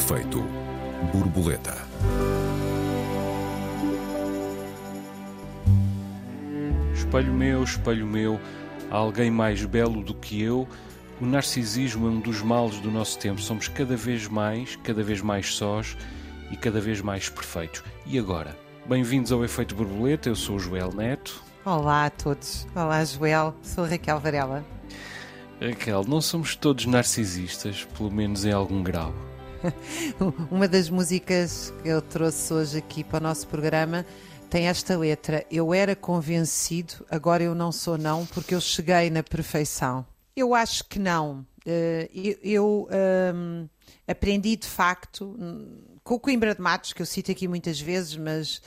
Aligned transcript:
Efeito 0.00 0.42
borboleta. 1.12 1.76
Espelho 6.94 7.34
meu, 7.34 7.62
espelho 7.62 8.06
meu, 8.06 8.40
há 8.90 8.96
alguém 8.96 9.30
mais 9.30 9.62
belo 9.66 10.02
do 10.02 10.14
que 10.14 10.40
eu. 10.40 10.66
O 11.20 11.26
narcisismo 11.26 12.06
é 12.06 12.10
um 12.12 12.18
dos 12.18 12.40
males 12.40 12.80
do 12.80 12.90
nosso 12.90 13.18
tempo. 13.18 13.42
Somos 13.42 13.68
cada 13.68 13.94
vez 13.94 14.26
mais, 14.26 14.74
cada 14.76 15.02
vez 15.02 15.20
mais 15.20 15.54
sós 15.54 15.94
e 16.50 16.56
cada 16.56 16.80
vez 16.80 17.02
mais 17.02 17.28
perfeitos. 17.28 17.84
E 18.06 18.18
agora? 18.18 18.56
Bem-vindos 18.86 19.30
ao 19.30 19.44
Efeito 19.44 19.74
Borboleta, 19.74 20.30
eu 20.30 20.34
sou 20.34 20.56
o 20.56 20.58
Joel 20.58 20.94
Neto. 20.94 21.44
Olá 21.62 22.06
a 22.06 22.10
todos. 22.10 22.66
Olá, 22.74 23.04
Joel. 23.04 23.54
Sou 23.62 23.84
a 23.84 23.88
Raquel 23.88 24.18
Varela. 24.18 24.64
Raquel, 25.60 26.04
não 26.08 26.22
somos 26.22 26.56
todos 26.56 26.86
narcisistas, 26.86 27.86
pelo 27.98 28.10
menos 28.10 28.46
em 28.46 28.52
algum 28.52 28.82
grau. 28.82 29.12
Uma 30.50 30.66
das 30.66 30.88
músicas 30.88 31.72
que 31.82 31.88
eu 31.88 32.00
trouxe 32.00 32.52
hoje 32.52 32.78
aqui 32.78 33.04
para 33.04 33.18
o 33.18 33.22
nosso 33.22 33.46
programa 33.46 34.06
tem 34.48 34.68
esta 34.68 34.96
letra: 34.96 35.44
Eu 35.50 35.74
era 35.74 35.94
convencido, 35.94 36.94
agora 37.10 37.42
eu 37.42 37.54
não 37.54 37.70
sou, 37.70 37.98
não, 37.98 38.26
porque 38.26 38.54
eu 38.54 38.60
cheguei 38.60 39.10
na 39.10 39.22
perfeição. 39.22 40.04
Eu 40.34 40.54
acho 40.54 40.84
que 40.84 40.98
não. 40.98 41.46
Eh, 41.66 42.08
eu, 42.42 42.88
um, 43.34 43.68
aprendi 44.08 44.56
de 44.56 44.66
facto 44.66 45.36
hum, 45.38 45.98
com 46.02 46.14
o 46.14 46.20
Coimbra 46.20 46.54
de 46.54 46.60
Matos, 46.60 46.92
que 46.92 47.02
eu 47.02 47.06
cito 47.06 47.30
aqui 47.30 47.46
muitas 47.46 47.78
vezes, 47.78 48.16
mas 48.16 48.62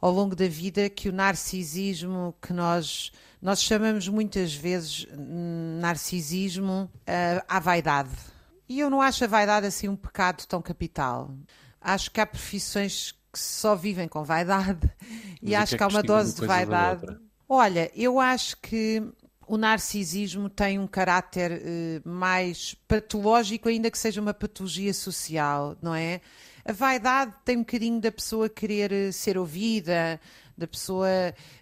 ao 0.00 0.10
longo 0.10 0.36
da 0.36 0.46
vida, 0.46 0.90
que 0.90 1.08
o 1.08 1.12
narcisismo 1.12 2.34
que 2.42 2.52
nós, 2.52 3.10
nós 3.40 3.62
chamamos 3.62 4.08
muitas 4.08 4.52
vezes 4.52 5.06
hum, 5.16 5.78
narcisismo 5.80 6.90
uh, 7.08 7.44
à 7.48 7.58
vaidade 7.58 8.33
e 8.74 8.80
eu 8.80 8.90
não 8.90 9.00
acho 9.00 9.22
a 9.22 9.28
vaidade 9.28 9.66
assim 9.66 9.88
um 9.88 9.94
pecado 9.94 10.44
tão 10.46 10.60
capital. 10.60 11.32
Acho 11.80 12.10
que 12.10 12.20
há 12.20 12.26
profissões 12.26 13.12
que 13.32 13.38
só 13.38 13.76
vivem 13.76 14.08
com 14.08 14.24
vaidade 14.24 14.90
Mas 15.40 15.50
e 15.50 15.54
acho 15.54 15.70
que, 15.70 15.74
é 15.74 15.78
que 15.78 15.84
há 15.84 15.88
uma 15.88 16.02
dose 16.02 16.34
de 16.34 16.44
vaidade. 16.44 17.16
Olha, 17.48 17.90
eu 17.94 18.18
acho 18.18 18.56
que 18.56 19.02
o 19.46 19.56
narcisismo 19.56 20.48
tem 20.48 20.78
um 20.78 20.88
caráter 20.88 21.52
uh, 21.52 22.08
mais 22.08 22.74
patológico, 22.88 23.68
ainda 23.68 23.90
que 23.90 23.98
seja 23.98 24.20
uma 24.20 24.34
patologia 24.34 24.92
social, 24.92 25.76
não 25.80 25.94
é? 25.94 26.20
A 26.64 26.72
vaidade 26.72 27.32
tem 27.44 27.58
um 27.58 27.60
bocadinho 27.60 28.00
da 28.00 28.10
pessoa 28.10 28.48
querer 28.48 28.90
eh, 28.90 29.12
ser 29.12 29.36
ouvida, 29.36 30.18
da 30.56 30.66
pessoa 30.66 31.06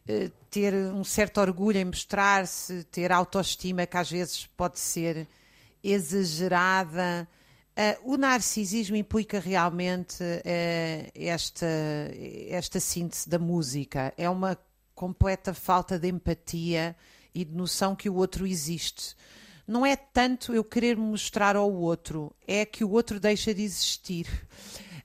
uh, 0.09 0.33
ter 0.49 0.73
um 0.73 1.03
certo 1.03 1.41
orgulho 1.41 1.79
em 1.79 1.85
mostrar-se, 1.85 2.85
ter 2.85 3.11
autoestima 3.11 3.85
que 3.85 3.97
às 3.97 4.11
vezes 4.11 4.47
pode 4.57 4.79
ser 4.79 5.27
exagerada. 5.83 7.29
Uh, 7.73 8.13
o 8.13 8.17
narcisismo 8.17 8.97
implica 8.97 9.41
realmente 9.41 10.23
uh, 10.23 11.13
esta, 11.15 11.67
esta 12.49 12.79
síntese 12.79 13.29
da 13.29 13.39
música. 13.39 14.13
É 14.17 14.29
uma 14.29 14.59
completa 14.95 15.55
falta 15.55 15.99
de 15.99 16.09
empatia 16.09 16.95
e 17.35 17.45
de 17.45 17.55
noção 17.55 17.97
que 17.97 18.11
o 18.11 18.15
outro 18.15 18.47
existe. 18.47 19.17
Não 19.67 19.87
é 19.87 19.97
tanto 19.97 20.53
eu 20.53 20.63
querer 20.63 20.97
mostrar 20.97 21.57
ao 21.57 21.73
outro, 21.73 22.35
é 22.47 22.67
que 22.67 22.85
o 22.85 22.91
outro 22.91 23.19
deixa 23.19 23.55
de 23.55 23.63
existir. 23.63 24.27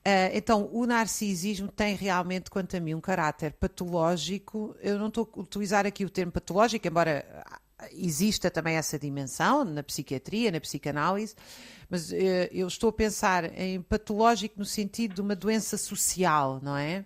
Uh, 0.07 0.31
então, 0.33 0.69
o 0.73 0.85
narcisismo 0.85 1.69
tem 1.69 1.95
realmente, 1.95 2.49
quanto 2.49 2.75
a 2.75 2.79
mim, 2.79 2.93
um 2.93 3.01
caráter 3.01 3.53
patológico. 3.53 4.75
Eu 4.81 4.97
não 4.99 5.07
estou 5.07 5.29
a 5.35 5.39
utilizar 5.39 5.85
aqui 5.85 6.03
o 6.05 6.09
termo 6.09 6.31
patológico, 6.31 6.87
embora 6.87 7.25
exista 7.91 8.49
também 8.49 8.75
essa 8.75 8.97
dimensão 8.97 9.63
na 9.63 9.83
psiquiatria, 9.83 10.51
na 10.51 10.59
psicanálise, 10.59 11.35
mas 11.89 12.11
uh, 12.11 12.15
eu 12.51 12.67
estou 12.67 12.89
a 12.89 12.93
pensar 12.93 13.57
em 13.57 13.81
patológico 13.81 14.55
no 14.57 14.65
sentido 14.65 15.15
de 15.15 15.21
uma 15.21 15.35
doença 15.35 15.77
social, 15.77 16.59
não 16.61 16.75
é? 16.75 17.05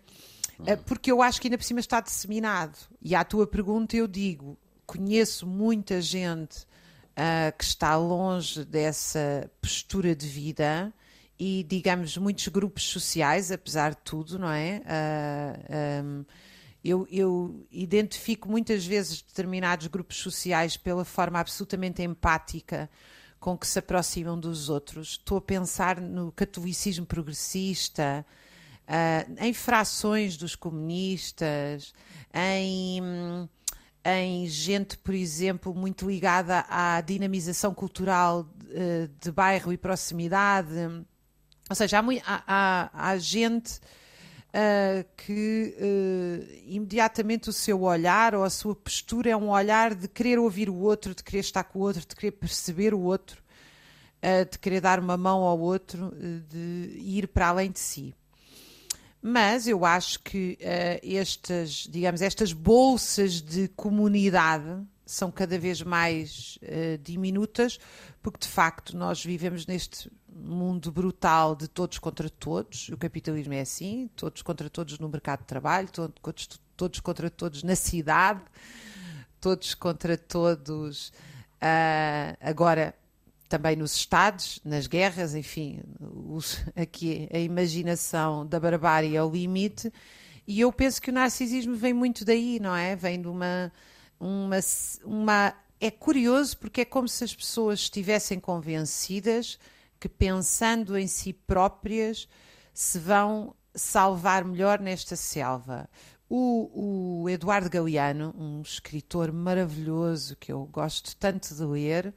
Uh, 0.60 0.78
porque 0.86 1.12
eu 1.12 1.22
acho 1.22 1.42
que 1.42 1.48
ainda 1.48 1.58
por 1.58 1.64
cima 1.64 1.80
está 1.80 2.00
disseminado. 2.00 2.78
E 3.02 3.16
à 3.16 3.24
tua 3.24 3.46
pergunta 3.46 3.96
eu 3.96 4.08
digo: 4.08 4.58
conheço 4.86 5.46
muita 5.46 6.02
gente 6.02 6.60
uh, 6.60 7.56
que 7.58 7.64
está 7.64 7.96
longe 7.98 8.64
dessa 8.64 9.50
postura 9.62 10.16
de 10.16 10.28
vida 10.28 10.94
e, 11.38 11.66
digamos, 11.68 12.18
muitos 12.18 12.48
grupos 12.48 12.84
sociais, 12.84 13.52
apesar 13.52 13.92
de 13.92 13.98
tudo, 14.04 14.38
não 14.38 14.52
é? 14.52 14.82
Um, 16.04 16.24
eu, 16.84 17.08
eu, 17.12 17.66
identifico 17.72 18.50
muitas 18.50 18.86
vezes 18.86 19.22
determinados 19.22 19.88
grupos 19.88 20.18
sociais 20.18 20.76
pela 20.76 21.06
forma 21.06 21.40
absolutamente 21.40 22.02
empática 22.02 22.90
com 23.40 23.58
que 23.58 23.68
se 23.68 23.80
aproximam 23.80 24.40
dos 24.40 24.70
outros. 24.70 25.12
Estou 25.12 25.38
a 25.38 25.42
pensar 25.42 26.02
no 26.02 26.32
catolicismo 26.32 27.06
progressista, 27.06 28.26
uh, 28.88 29.44
em 29.44 29.54
frações 29.54 30.38
dos 30.38 30.56
comunistas, 30.56 31.94
em, 32.34 33.00
em 34.04 34.48
gente, 34.48 34.98
por 34.98 35.14
exemplo, 35.14 35.74
muito 35.76 36.08
ligada 36.10 36.66
à 36.68 37.00
dinamização 37.02 37.74
cultural 37.74 38.44
de, 38.44 39.08
de 39.20 39.32
bairro 39.32 39.72
e 39.72 39.78
proximidade. 39.78 40.76
Ou 41.70 41.76
seja, 41.76 42.00
há, 42.00 42.44
há, 42.48 42.90
há 42.94 43.18
gente 43.18 43.80
uh, 44.52 45.06
que 45.18 45.76
uh, 45.78 46.62
imediatamente 46.66 47.50
o 47.50 47.54
seu 47.54 47.82
olhar 47.82 48.36
ou 48.36 48.44
a 48.44 48.50
sua 48.50 48.76
postura 48.76 49.30
é 49.30 49.38
um 49.38 49.50
olhar 49.50 49.96
de 49.96 50.08
querer 50.08 50.38
ouvir 50.38 50.70
o 50.70 50.76
outro, 50.76 51.16
de 51.16 51.24
querer 51.24 51.40
estar 51.40 51.64
com 51.64 51.80
o 51.80 51.82
outro, 51.82 52.02
de 52.02 52.16
querer 52.16 52.32
perceber 52.32 52.94
o 52.94 53.00
outro, 53.00 53.42
uh, 54.18 54.50
de 54.50 54.60
querer 54.60 54.82
dar 54.82 55.00
uma 55.00 55.18
mão 55.18 55.44
ao 55.44 55.60
outro, 55.60 56.14
de 56.50 56.98
ir 56.98 57.28
para 57.28 57.48
além 57.48 57.72
de 57.72 57.80
si. 57.80 58.14
Mas 59.24 59.68
eu 59.68 59.86
acho 59.86 60.20
que 60.22 60.58
estas, 61.04 61.88
digamos, 61.88 62.24
estas 62.24 62.54
bolsas 62.54 63.40
de 63.40 63.68
comunidade 63.68 64.84
são 65.06 65.30
cada 65.30 65.60
vez 65.60 65.84
mais 65.84 66.58
diminutas, 67.04 67.78
porque 68.20 68.40
de 68.40 68.48
facto 68.48 68.98
nós 68.98 69.24
vivemos 69.24 69.68
neste 69.68 70.10
mundo 70.34 70.92
brutal 70.92 71.56
de 71.56 71.68
todos 71.68 72.00
contra 72.00 72.30
todos. 72.30 72.90
O 72.90 72.98
capitalismo 72.98 73.54
é 73.54 73.62
assim, 73.62 74.10
todos 74.16 74.42
contra 74.42 74.70
todos 74.70 74.98
no 75.00 75.10
mercado 75.10 75.40
de 75.40 75.46
trabalho, 75.46 75.90
todos, 75.92 76.60
todos 76.76 77.00
contra 77.00 77.30
todos 77.30 77.64
na 77.64 77.76
cidade, 77.76 78.42
todos 79.40 79.74
contra 79.74 80.18
todos 80.18 81.12
uh, 81.62 82.38
agora 82.42 82.96
também 83.48 83.76
nos 83.76 83.94
Estados, 83.96 84.62
nas 84.64 84.88
guerras, 84.88 85.36
enfim, 85.36 85.82
os, 86.00 86.64
aqui 86.74 87.28
a 87.34 87.38
imaginação 87.38 88.48
da 88.48 88.60
barbárie 88.60 89.16
é 89.16 89.22
o 89.22 89.30
limite. 89.30 89.92
E 90.48 90.62
eu 90.62 90.72
penso 90.72 91.02
que 91.02 91.10
o 91.10 91.14
narcisismo 91.14 91.76
vem 91.76 91.94
muito 91.94 92.24
daí, 92.24 92.60
não 92.62 92.74
é? 92.74 92.96
Vem 92.96 93.22
de 93.22 93.28
uma, 93.28 93.72
uma, 94.18 94.60
uma 95.04 95.54
é 95.82 95.92
curioso 95.92 96.58
porque 96.58 96.82
é 96.82 96.86
como 96.86 97.10
se 97.10 97.24
as 97.24 97.36
pessoas 97.36 97.82
estivessem 97.82 98.40
convencidas 98.40 99.60
que, 100.02 100.10
pensando 100.10 100.98
em 100.98 101.06
si 101.06 101.32
próprias, 101.32 102.28
se 102.74 102.98
vão 102.98 103.56
salvar 103.76 104.44
melhor 104.44 104.80
nesta 104.80 105.16
selva. 105.16 105.88
O, 106.28 107.22
o, 107.22 107.30
Eduardo 107.30 107.70
Galeano, 107.70 108.34
um 108.36 108.62
escritor 108.62 109.32
maravilhoso 109.32 110.36
que 110.38 110.52
eu 110.52 110.66
gosto 110.66 111.16
tanto 111.18 111.54
de 111.54 111.64
ler, 111.64 112.14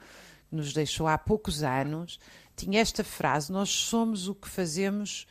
nos 0.50 0.72
deixou 0.72 1.06
há 1.06 1.18
poucos 1.18 1.62
anos, 1.62 2.18
tinha 2.56 2.80
esta 2.80 3.04
frase: 3.04 3.52
Nós 3.52 3.68
somos 3.68 4.28
o 4.28 4.34
que 4.34 4.48
fazemos 4.48 5.26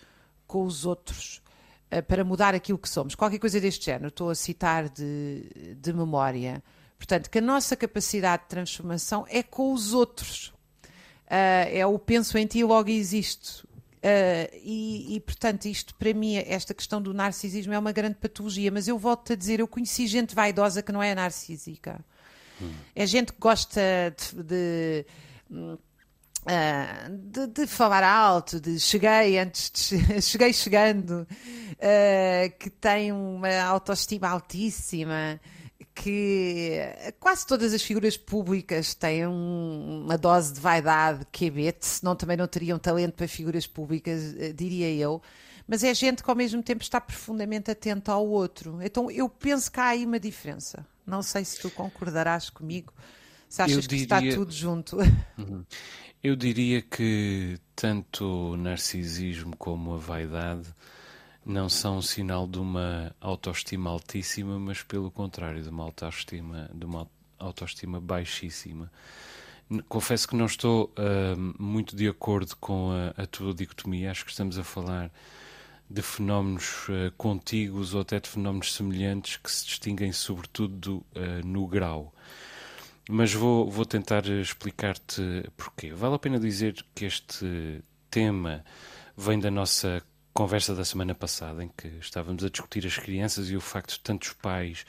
com 0.45 0.63
os 0.63 0.85
outros 0.85 1.41
uh, 1.91 2.03
para 2.03 2.23
mudar 2.23 2.53
aquilo 2.53 2.77
que 2.77 2.89
somos. 2.89 3.15
Qualquer 3.15 3.39
coisa 3.39 3.59
deste 3.59 3.85
género, 3.85 4.09
estou 4.09 4.29
a 4.29 4.35
citar 4.35 4.89
de, 4.89 5.75
de 5.75 5.91
memória. 5.91 6.63
Portanto, 6.99 7.31
que 7.31 7.39
a 7.39 7.41
nossa 7.41 7.75
capacidade 7.75 8.43
de 8.43 8.49
transformação 8.49 9.25
é 9.27 9.41
com 9.41 9.73
os 9.73 9.93
outros 9.93 10.52
é 11.27 11.85
o 11.85 11.97
penso 11.97 12.37
em 12.37 12.45
ti 12.45 12.59
e 12.59 12.63
logo 12.63 12.89
existo. 12.89 13.67
Uh, 14.03 14.51
e, 14.61 15.15
e, 15.15 15.19
portanto, 15.21 15.65
isto 15.65 15.95
para 15.95 16.13
mim, 16.13 16.35
esta 16.35 16.73
questão 16.73 17.01
do 17.01 17.13
narcisismo 17.13 17.71
é 17.71 17.79
uma 17.79 17.93
grande 17.93 18.15
patologia. 18.15 18.69
Mas 18.69 18.87
eu 18.87 18.97
volto 18.97 19.31
a 19.31 19.35
dizer: 19.35 19.61
eu 19.61 19.67
conheci 19.67 20.07
gente 20.07 20.35
vaidosa 20.35 20.81
que 20.81 20.91
não 20.91 21.01
é 21.01 21.15
narcísica. 21.15 22.03
Hum. 22.61 22.71
É 22.93 23.05
gente 23.05 23.31
que 23.31 23.39
gosta 23.39 23.81
de, 24.17 24.43
de 24.43 25.05
Uh, 26.43 27.09
de, 27.09 27.47
de, 27.47 27.67
falar 27.67 28.03
alto, 28.03 28.59
de 28.59 28.77
cheguei 28.77 29.39
antes 29.39 29.71
de, 29.71 30.19
cheguei 30.21 30.51
chegando, 30.51 31.25
uh, 31.25 32.57
que 32.59 32.69
tem 32.69 33.13
uma 33.13 33.61
autoestima 33.61 34.27
altíssima, 34.27 35.39
que 35.95 36.79
quase 37.19 37.45
todas 37.45 37.73
as 37.73 37.81
figuras 37.81 38.17
públicas 38.17 38.93
têm 38.93 39.27
um, 39.27 40.03
uma 40.05 40.17
dose 40.17 40.53
de 40.53 40.59
vaidade 40.59 41.25
que 41.31 41.47
é 41.47 41.75
senão 41.79 42.15
também 42.15 42.35
não 42.35 42.47
teriam 42.47 42.79
talento 42.79 43.13
para 43.13 43.27
figuras 43.27 43.67
públicas, 43.67 44.35
eh, 44.37 44.51
diria 44.53 44.91
eu. 44.91 45.21
Mas 45.67 45.83
é 45.83 45.93
gente 45.93 46.23
que 46.23 46.29
ao 46.29 46.35
mesmo 46.35 46.61
tempo 46.61 46.81
está 46.81 46.99
profundamente 46.99 47.71
atenta 47.71 48.11
ao 48.11 48.27
outro. 48.27 48.79
Então 48.81 49.09
eu 49.09 49.29
penso 49.29 49.71
que 49.71 49.79
há 49.79 49.87
aí 49.89 50.05
uma 50.05 50.19
diferença. 50.19 50.85
Não 51.05 51.21
sei 51.21 51.45
se 51.45 51.59
tu 51.59 51.69
concordarás 51.69 52.49
comigo 52.49 52.93
Se 53.49 53.61
achas 53.61 53.85
que 53.85 53.95
está 53.95 54.21
tudo 54.21 54.51
junto? 54.51 54.97
Uhum. 55.37 55.63
Eu 56.23 56.35
diria 56.35 56.81
que 56.81 57.59
tanto 57.75 58.53
o 58.53 58.57
narcisismo 58.57 59.55
como 59.57 59.93
a 59.93 59.97
vaidade 59.97 60.73
não 61.45 61.67
são 61.67 61.97
um 61.97 62.01
sinal 62.01 62.47
de 62.47 62.59
uma 62.59 63.15
autoestima 63.19 63.89
altíssima, 63.89 64.59
mas 64.59 64.81
pelo 64.81 65.11
contrário, 65.11 65.61
de 65.61 65.69
uma 65.69 65.83
autoestima, 65.83 66.69
de 66.73 66.85
uma 66.85 67.07
autoestima 67.37 67.99
baixíssima. 67.99 68.91
Confesso 69.89 70.27
que 70.27 70.35
não 70.35 70.45
estou 70.45 70.93
uh, 70.97 71.61
muito 71.61 71.95
de 71.95 72.07
acordo 72.07 72.55
com 72.57 72.91
a, 72.91 73.23
a, 73.23 73.25
tua 73.25 73.53
dicotomia. 73.53 74.11
Acho 74.11 74.25
que 74.25 74.31
estamos 74.31 74.57
a 74.57 74.63
falar 74.63 75.11
de 75.89 76.01
fenómenos 76.01 76.87
uh, 76.89 77.11
contíguos 77.17 77.93
ou 77.93 78.01
até 78.01 78.19
de 78.19 78.29
fenómenos 78.29 78.73
semelhantes 78.73 79.37
que 79.37 79.51
se 79.51 79.65
distinguem 79.65 80.11
sobretudo 80.11 80.97
uh, 81.15 81.45
no 81.45 81.67
grau. 81.67 82.13
Mas 83.09 83.33
vou, 83.33 83.69
vou 83.69 83.85
tentar 83.85 84.25
explicar-te 84.27 85.21
porquê. 85.57 85.91
Vale 85.91 86.15
a 86.15 86.19
pena 86.19 86.39
dizer 86.39 86.85
que 86.95 87.05
este 87.05 87.83
tema 88.09 88.63
vem 89.17 89.39
da 89.39 89.51
nossa 89.51 90.01
conversa 90.33 90.73
da 90.73 90.83
semana 90.83 91.13
passada, 91.13 91.63
em 91.63 91.69
que 91.69 91.87
estávamos 91.99 92.43
a 92.43 92.49
discutir 92.49 92.85
as 92.85 92.97
crianças 92.97 93.49
e 93.49 93.55
o 93.55 93.61
facto 93.61 93.91
de 93.91 93.99
tantos 93.99 94.33
pais 94.33 94.85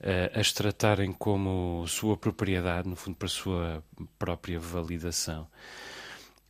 uh, 0.00 0.38
as 0.38 0.52
tratarem 0.52 1.12
como 1.12 1.86
sua 1.86 2.16
propriedade, 2.16 2.88
no 2.88 2.96
fundo, 2.96 3.16
para 3.16 3.26
a 3.26 3.30
sua 3.30 3.84
própria 4.18 4.58
validação. 4.58 5.46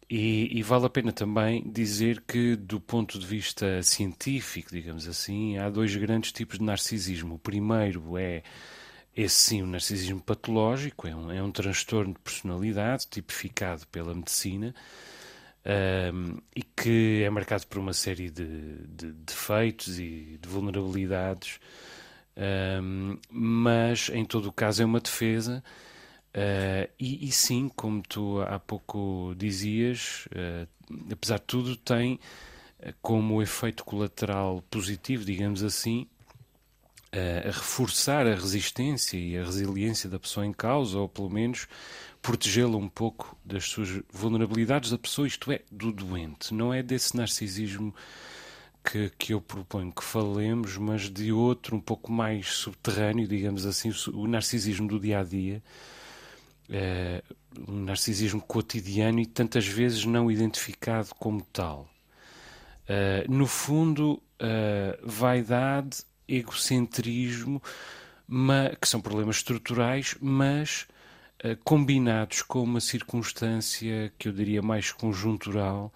E, 0.08 0.58
e, 0.58 0.62
vale 0.62 0.86
a 0.86 0.90
pena 0.90 1.12
também 1.12 1.62
dizer 1.70 2.20
que, 2.26 2.56
do 2.56 2.80
ponto 2.80 3.16
de 3.16 3.24
vista 3.24 3.80
científico, 3.80 4.70
digamos 4.72 5.06
assim, 5.06 5.56
há 5.56 5.70
dois 5.70 5.94
grandes 5.94 6.32
tipos 6.32 6.58
de 6.58 6.64
narcisismo. 6.64 7.36
O 7.36 7.38
primeiro 7.38 8.18
é 8.18 8.42
esse 9.16 9.36
sim, 9.36 9.62
o 9.62 9.66
narcisismo 9.66 10.20
patológico, 10.20 11.06
é 11.06 11.14
um, 11.14 11.30
é 11.30 11.40
um 11.40 11.52
transtorno 11.52 12.12
de 12.12 12.18
personalidade 12.20 13.06
tipificado 13.08 13.86
pela 13.86 14.12
medicina 14.12 14.74
um, 15.64 16.38
e 16.54 16.62
que 16.62 17.22
é 17.22 17.30
marcado 17.30 17.66
por 17.66 17.78
uma 17.78 17.92
série 17.92 18.30
de, 18.30 18.86
de 18.88 19.12
defeitos 19.12 19.98
e 19.98 20.38
de 20.40 20.48
vulnerabilidades, 20.48 21.60
um, 22.82 23.18
mas 23.30 24.08
em 24.10 24.24
todo 24.24 24.48
o 24.48 24.52
caso 24.52 24.82
é 24.82 24.84
uma 24.84 25.00
defesa. 25.00 25.62
Uh, 26.32 26.88
e, 26.98 27.26
e, 27.26 27.32
sim, 27.32 27.68
como 27.74 28.02
tu 28.02 28.40
há 28.42 28.58
pouco 28.58 29.34
dizias, 29.36 30.26
uh, 30.26 30.68
apesar 31.12 31.38
de 31.38 31.44
tudo, 31.44 31.76
tem 31.76 32.20
como 33.02 33.42
efeito 33.42 33.84
colateral 33.84 34.62
positivo, 34.70 35.24
digamos 35.24 35.62
assim, 35.62 36.06
a 37.12 37.50
reforçar 37.50 38.26
a 38.26 38.34
resistência 38.34 39.18
e 39.18 39.36
a 39.36 39.44
resiliência 39.44 40.08
da 40.08 40.18
pessoa 40.18 40.46
em 40.46 40.52
causa, 40.52 40.98
ou 40.98 41.08
pelo 41.08 41.28
menos 41.28 41.66
protegê-la 42.22 42.76
um 42.76 42.88
pouco 42.88 43.36
das 43.44 43.64
suas 43.64 44.02
vulnerabilidades 44.12 44.90
da 44.90 44.98
pessoa, 44.98 45.26
isto 45.26 45.50
é, 45.50 45.62
do 45.70 45.92
doente. 45.92 46.52
Não 46.52 46.72
é 46.72 46.82
desse 46.82 47.16
narcisismo 47.16 47.94
que, 48.84 49.10
que 49.18 49.32
eu 49.32 49.40
proponho 49.40 49.92
que 49.92 50.04
falemos, 50.04 50.76
mas 50.76 51.10
de 51.10 51.32
outro 51.32 51.76
um 51.76 51.80
pouco 51.80 52.12
mais 52.12 52.48
subterrâneo, 52.48 53.26
digamos 53.26 53.66
assim, 53.66 53.92
o 54.12 54.26
narcisismo 54.26 54.88
do 54.88 55.00
dia 55.00 55.20
a 55.20 55.24
dia. 55.24 55.62
É, 56.68 57.22
um 57.66 57.84
narcisismo 57.84 58.40
cotidiano 58.40 59.20
e 59.20 59.26
tantas 59.26 59.66
vezes 59.66 60.04
não 60.04 60.30
identificado 60.30 61.08
como 61.18 61.42
tal. 61.52 61.88
Uh, 62.84 63.30
no 63.32 63.46
fundo, 63.46 64.14
uh, 64.14 64.98
vaidade, 65.04 66.02
egocentrismo, 66.26 67.62
que 68.80 68.88
são 68.88 69.00
problemas 69.00 69.36
estruturais, 69.36 70.16
mas 70.20 70.86
combinados 71.64 72.42
com 72.42 72.62
uma 72.62 72.80
circunstância 72.80 74.12
que 74.18 74.28
eu 74.28 74.32
diria 74.32 74.60
mais 74.60 74.92
conjuntural 74.92 75.92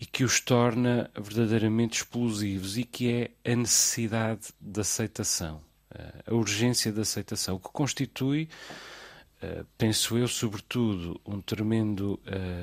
e 0.00 0.06
que 0.06 0.24
os 0.24 0.40
torna 0.40 1.10
verdadeiramente 1.14 1.98
explosivos 1.98 2.78
e 2.78 2.84
que 2.84 3.12
é 3.44 3.52
a 3.52 3.54
necessidade 3.54 4.48
de 4.58 4.80
aceitação, 4.80 5.60
uh, 5.94 6.32
a 6.32 6.34
urgência 6.34 6.90
de 6.90 7.00
aceitação, 7.00 7.56
o 7.56 7.60
que 7.60 7.68
constitui, 7.68 8.48
uh, 9.42 9.66
penso 9.76 10.16
eu, 10.16 10.26
sobretudo, 10.26 11.20
um 11.26 11.42
tremendo 11.42 12.18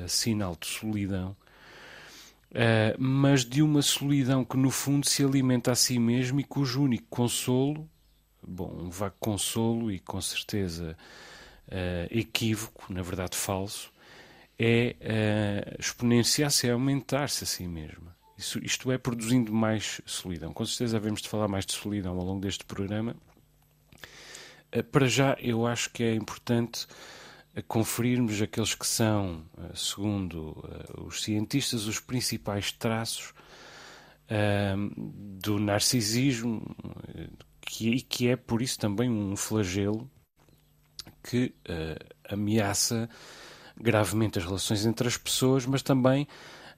sinal 0.08 0.56
de 0.60 0.66
solidão. 0.66 1.36
Uh, 2.50 2.96
mas 2.98 3.44
de 3.44 3.62
uma 3.62 3.82
solidão 3.82 4.42
que 4.44 4.56
no 4.56 4.70
fundo 4.70 5.06
se 5.06 5.22
alimenta 5.22 5.70
a 5.70 5.76
si 5.76 5.98
mesmo 5.98 6.40
e 6.40 6.44
cujo 6.44 6.82
único 6.82 7.06
consolo, 7.08 7.88
bom, 8.42 8.74
um 8.84 8.90
vago 8.90 9.14
consolo 9.20 9.92
e 9.92 10.00
com 10.00 10.20
certeza 10.20 10.96
uh, 11.68 12.08
equívoco, 12.10 12.92
na 12.92 13.02
verdade 13.02 13.36
falso, 13.36 13.90
é 14.58 14.96
uh, 15.00 15.76
exponenciar-se, 15.78 16.68
é 16.68 16.72
aumentar-se 16.72 17.44
a 17.44 17.46
si 17.46 17.66
mesma. 17.66 18.16
Isso, 18.36 18.58
isto 18.64 18.90
é, 18.92 18.98
produzindo 18.98 19.52
mais 19.52 20.00
solidão. 20.06 20.52
Com 20.52 20.64
certeza 20.64 20.96
havemos 20.96 21.20
de 21.20 21.28
falar 21.28 21.48
mais 21.48 21.66
de 21.66 21.72
solidão 21.72 22.18
ao 22.18 22.24
longo 22.24 22.40
deste 22.40 22.64
programa. 22.64 23.16
Uh, 24.74 24.82
para 24.84 25.06
já, 25.06 25.36
eu 25.40 25.66
acho 25.66 25.90
que 25.90 26.02
é 26.02 26.14
importante 26.14 26.86
conferirmos 27.66 28.40
aqueles 28.40 28.72
que 28.72 28.86
são, 28.86 29.44
segundo 29.74 30.64
os 31.04 31.24
cientistas, 31.24 31.86
os 31.86 31.98
principais 31.98 32.70
traços 32.70 33.34
do 35.40 35.58
narcisismo, 35.58 36.62
que, 37.60 38.00
que 38.02 38.28
é 38.28 38.36
por 38.36 38.62
isso 38.62 38.78
também 38.78 39.10
um 39.10 39.34
flagelo 39.34 40.08
que 41.28 41.54
uh, 41.68 42.32
ameaça 42.32 43.06
gravemente 43.76 44.38
as 44.38 44.46
relações 44.46 44.86
entre 44.86 45.06
as 45.06 45.18
pessoas, 45.18 45.66
mas 45.66 45.82
também 45.82 46.26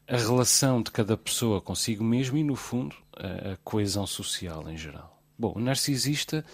a 0.08 0.16
relação 0.16 0.82
de 0.82 0.90
cada 0.90 1.16
pessoa 1.16 1.60
consigo 1.60 2.02
mesmo 2.02 2.36
e, 2.36 2.42
no 2.42 2.56
fundo, 2.56 2.96
a, 3.16 3.52
a 3.52 3.56
coesão 3.62 4.08
social 4.08 4.68
em 4.68 4.76
geral. 4.76 5.22
Bom, 5.38 5.52
o 5.54 5.60
narcisista 5.60 6.44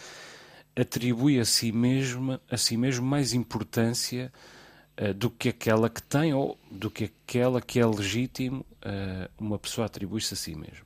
atribui 0.78 1.40
a 1.40 1.44
si 1.46 1.72
mesmo, 1.72 2.38
a 2.50 2.56
si 2.58 2.76
mesmo 2.76 3.06
mais 3.06 3.32
importância 3.32 4.30
uh, 5.00 5.14
do 5.14 5.30
que 5.30 5.48
aquela 5.48 5.88
que 5.88 6.02
tem 6.02 6.34
ou 6.34 6.58
do 6.70 6.90
que 6.90 7.04
aquela 7.04 7.62
que 7.62 7.80
é 7.80 7.86
legítimo 7.86 8.60
uh, 8.60 9.30
uma 9.38 9.58
pessoa 9.58 9.86
atribui-se 9.86 10.34
a 10.34 10.36
si 10.36 10.54
mesma. 10.54 10.84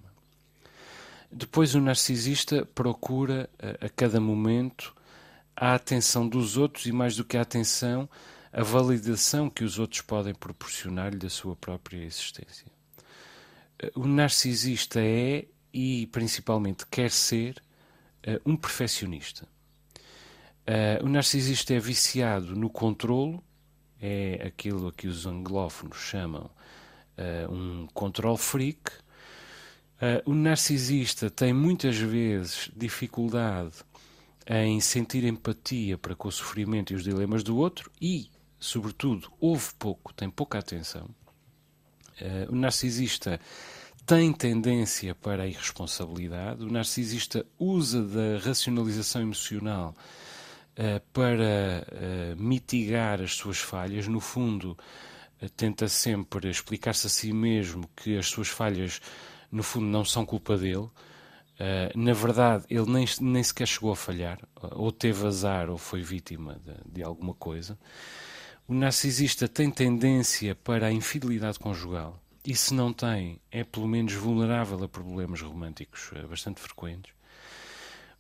Depois, 1.32 1.74
o 1.74 1.80
narcisista 1.80 2.64
procura 2.72 3.50
uh, 3.54 3.84
a 3.84 3.88
cada 3.88 4.20
momento 4.20 4.94
a 5.60 5.74
atenção 5.74 6.26
dos 6.26 6.56
outros 6.56 6.86
e, 6.86 6.92
mais 6.92 7.14
do 7.14 7.24
que 7.24 7.36
a 7.36 7.42
atenção, 7.42 8.08
a 8.50 8.62
validação 8.62 9.50
que 9.50 9.62
os 9.62 9.78
outros 9.78 10.00
podem 10.00 10.34
proporcionar-lhe 10.34 11.18
da 11.18 11.28
sua 11.28 11.54
própria 11.54 12.02
existência. 12.02 12.66
O 13.94 14.06
narcisista 14.06 15.02
é 15.02 15.44
e 15.70 16.06
principalmente 16.06 16.86
quer 16.86 17.10
ser 17.10 17.62
um 18.44 18.56
perfeccionista. 18.56 19.46
o 21.02 21.08
narcisista 21.08 21.74
é 21.74 21.78
viciado 21.78 22.56
no 22.56 22.70
controlo, 22.70 23.44
é 24.00 24.42
aquilo 24.46 24.88
a 24.88 24.92
que 24.92 25.08
os 25.08 25.26
anglófonos 25.26 25.98
chamam 25.98 26.50
um 27.50 27.86
control 27.92 28.38
freak. 28.38 28.90
o 30.24 30.32
narcisista 30.32 31.28
tem 31.28 31.52
muitas 31.52 31.98
vezes 31.98 32.70
dificuldade 32.74 33.84
em 34.58 34.80
sentir 34.80 35.22
empatia 35.24 35.96
para 35.96 36.16
com 36.16 36.26
o 36.26 36.32
sofrimento 36.32 36.92
e 36.92 36.96
os 36.96 37.04
dilemas 37.04 37.44
do 37.44 37.56
outro 37.56 37.88
e, 38.02 38.28
sobretudo, 38.58 39.30
ouve 39.38 39.72
pouco, 39.78 40.12
tem 40.12 40.28
pouca 40.28 40.58
atenção. 40.58 41.08
Uh, 42.20 42.50
o 42.50 42.56
narcisista 42.56 43.40
tem 44.04 44.32
tendência 44.32 45.14
para 45.14 45.44
a 45.44 45.46
irresponsabilidade, 45.46 46.64
o 46.64 46.70
narcisista 46.70 47.46
usa 47.60 48.02
da 48.02 48.44
racionalização 48.44 49.22
emocional 49.22 49.94
uh, 50.72 51.00
para 51.12 51.86
uh, 51.86 52.42
mitigar 52.42 53.20
as 53.22 53.34
suas 53.34 53.58
falhas, 53.58 54.08
no 54.08 54.18
fundo, 54.18 54.76
tenta 55.56 55.88
sempre 55.88 56.50
explicar-se 56.50 57.06
a 57.06 57.10
si 57.10 57.32
mesmo 57.32 57.88
que 57.96 58.18
as 58.18 58.26
suas 58.26 58.48
falhas, 58.48 59.00
no 59.50 59.62
fundo, 59.62 59.86
não 59.86 60.04
são 60.04 60.26
culpa 60.26 60.58
dele 60.58 60.90
Uh, 61.60 61.98
na 61.98 62.14
verdade, 62.14 62.64
ele 62.70 62.90
nem, 62.90 63.04
nem 63.20 63.42
sequer 63.42 63.68
chegou 63.68 63.92
a 63.92 63.96
falhar, 63.96 64.38
ou 64.72 64.90
teve 64.90 65.26
azar, 65.26 65.68
ou 65.68 65.76
foi 65.76 66.00
vítima 66.00 66.58
de, 66.64 66.94
de 66.94 67.02
alguma 67.02 67.34
coisa. 67.34 67.78
O 68.66 68.72
narcisista 68.72 69.46
tem 69.46 69.70
tendência 69.70 70.54
para 70.54 70.86
a 70.86 70.92
infidelidade 70.92 71.58
conjugal, 71.58 72.18
e 72.46 72.56
se 72.56 72.72
não 72.72 72.94
tem, 72.94 73.38
é 73.50 73.62
pelo 73.62 73.86
menos 73.86 74.14
vulnerável 74.14 74.82
a 74.82 74.88
problemas 74.88 75.42
românticos 75.42 76.10
uh, 76.12 76.26
bastante 76.26 76.62
frequentes. 76.62 77.12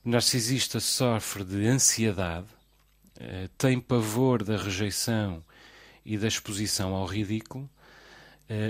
O 0.04 0.10
narcisista 0.10 0.78
sofre 0.78 1.42
de 1.42 1.66
ansiedade, 1.66 2.48
uh, 3.16 3.48
tem 3.56 3.80
pavor 3.80 4.44
da 4.44 4.58
rejeição 4.58 5.42
e 6.04 6.18
da 6.18 6.28
exposição 6.28 6.94
ao 6.94 7.06
ridículo, 7.06 7.70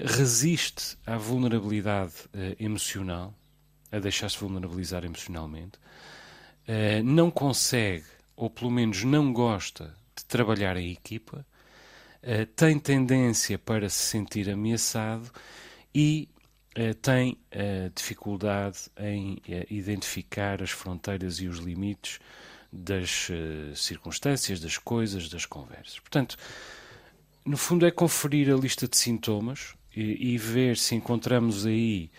resiste 0.05 0.99
à 1.07 1.17
vulnerabilidade 1.17 2.13
emocional 2.59 3.35
a 3.93 3.99
deixar-se 3.99 4.39
vulnerabilizar 4.39 5.05
emocionalmente, 5.05 5.79
uh, 6.69 7.03
não 7.05 7.31
consegue, 7.31 8.07
ou 8.37 8.49
pelo 8.49 8.71
menos 8.71 9.05
não 9.05 9.33
gosta, 9.33 9.95
de 10.17 10.25
trabalhar 10.25 10.77
em 10.77 10.93
equipa, 10.93 11.47
uh, 12.23 12.47
tem 12.55 12.79
tendência 12.79 13.59
para 13.59 13.89
se 13.89 14.03
sentir 14.03 14.49
ameaçado 14.49 15.31
e 15.95 16.29
uh, 16.77 16.95
tem 16.95 17.39
dificuldade 17.95 18.79
em 18.97 19.43
identificar 19.69 20.63
as 20.63 20.71
fronteiras 20.71 21.41
e 21.41 21.49
os 21.49 21.59
limites 21.59 22.21
das 22.73 23.29
circunstâncias, 23.75 24.61
das 24.61 24.79
coisas, 24.79 25.29
das 25.29 25.45
conversas. 25.45 25.99
Portanto, 25.99 26.37
no 27.45 27.57
fundo, 27.57 27.85
é 27.85 27.91
conferir 27.91 28.53
a 28.53 28.57
lista 28.57 28.87
de 28.87 28.97
sintomas 28.97 29.75
e, 29.95 30.35
e 30.35 30.39
ver 30.39 30.77
se 30.77 30.95
encontramos 30.95 31.67
aí 31.67 32.11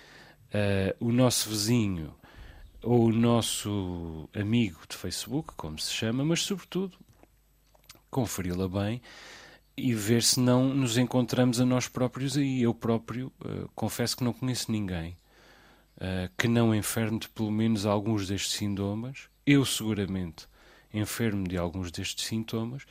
o 1.00 1.12
nosso 1.12 1.50
vizinho 1.50 2.14
ou 2.84 3.06
o 3.06 3.14
nosso 3.14 4.30
amigo 4.34 4.80
de 4.90 4.98
Facebook, 4.98 5.54
como 5.56 5.80
se 5.80 5.92
chama, 5.92 6.26
mas 6.26 6.42
sobretudo 6.42 6.98
conferi-la 8.10 8.68
bem 8.68 9.02
e 9.78 9.94
ver 9.94 10.22
se 10.22 10.40
não 10.40 10.74
nos 10.74 10.98
encontramos 10.98 11.60
a 11.62 11.66
nós 11.66 11.88
próprios 11.88 12.38
aí. 12.38 12.62
Eu 12.62 12.74
próprio 12.74 13.32
uh, 13.40 13.70
confesso 13.74 14.18
que 14.18 14.24
não 14.24 14.34
conheço 14.34 14.72
ninguém 14.72 15.18
uh, 15.98 16.30
que 16.38 16.48
não 16.48 16.76
enferme 16.76 17.20
de 17.20 17.30
pelo 17.30 17.52
menos 17.52 17.86
alguns 17.86 18.28
destes 18.28 18.54
sintomas. 18.54 19.30
Eu 19.46 19.66
seguramente 19.66 20.48
enfermo 20.94 21.48
de 21.48 21.58
alguns 21.58 21.92
destes 21.92 22.26
sintomas 22.26 22.84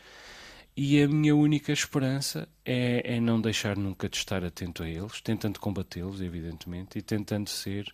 e 0.82 1.02
a 1.02 1.08
minha 1.08 1.34
única 1.34 1.72
esperança 1.72 2.48
é, 2.64 3.16
é 3.16 3.20
não 3.20 3.40
deixar 3.40 3.76
nunca 3.76 4.08
de 4.08 4.16
estar 4.16 4.44
atento 4.44 4.82
a 4.82 4.88
eles, 4.88 5.20
tentando 5.20 5.60
combatê-los, 5.60 6.20
evidentemente, 6.20 6.98
e 6.98 7.02
tentando 7.02 7.50
ser 7.50 7.92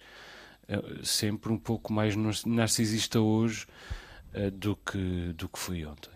uh, 0.69 1.05
sempre 1.05 1.52
um 1.52 1.59
pouco 1.59 1.93
mais 1.93 2.14
narcisista 2.45 3.21
hoje 3.21 3.66
do, 4.52 4.76
que, 4.76 5.33
do 5.33 5.49
que 5.49 5.59
fui 5.59 5.85
ontem. 5.87 6.11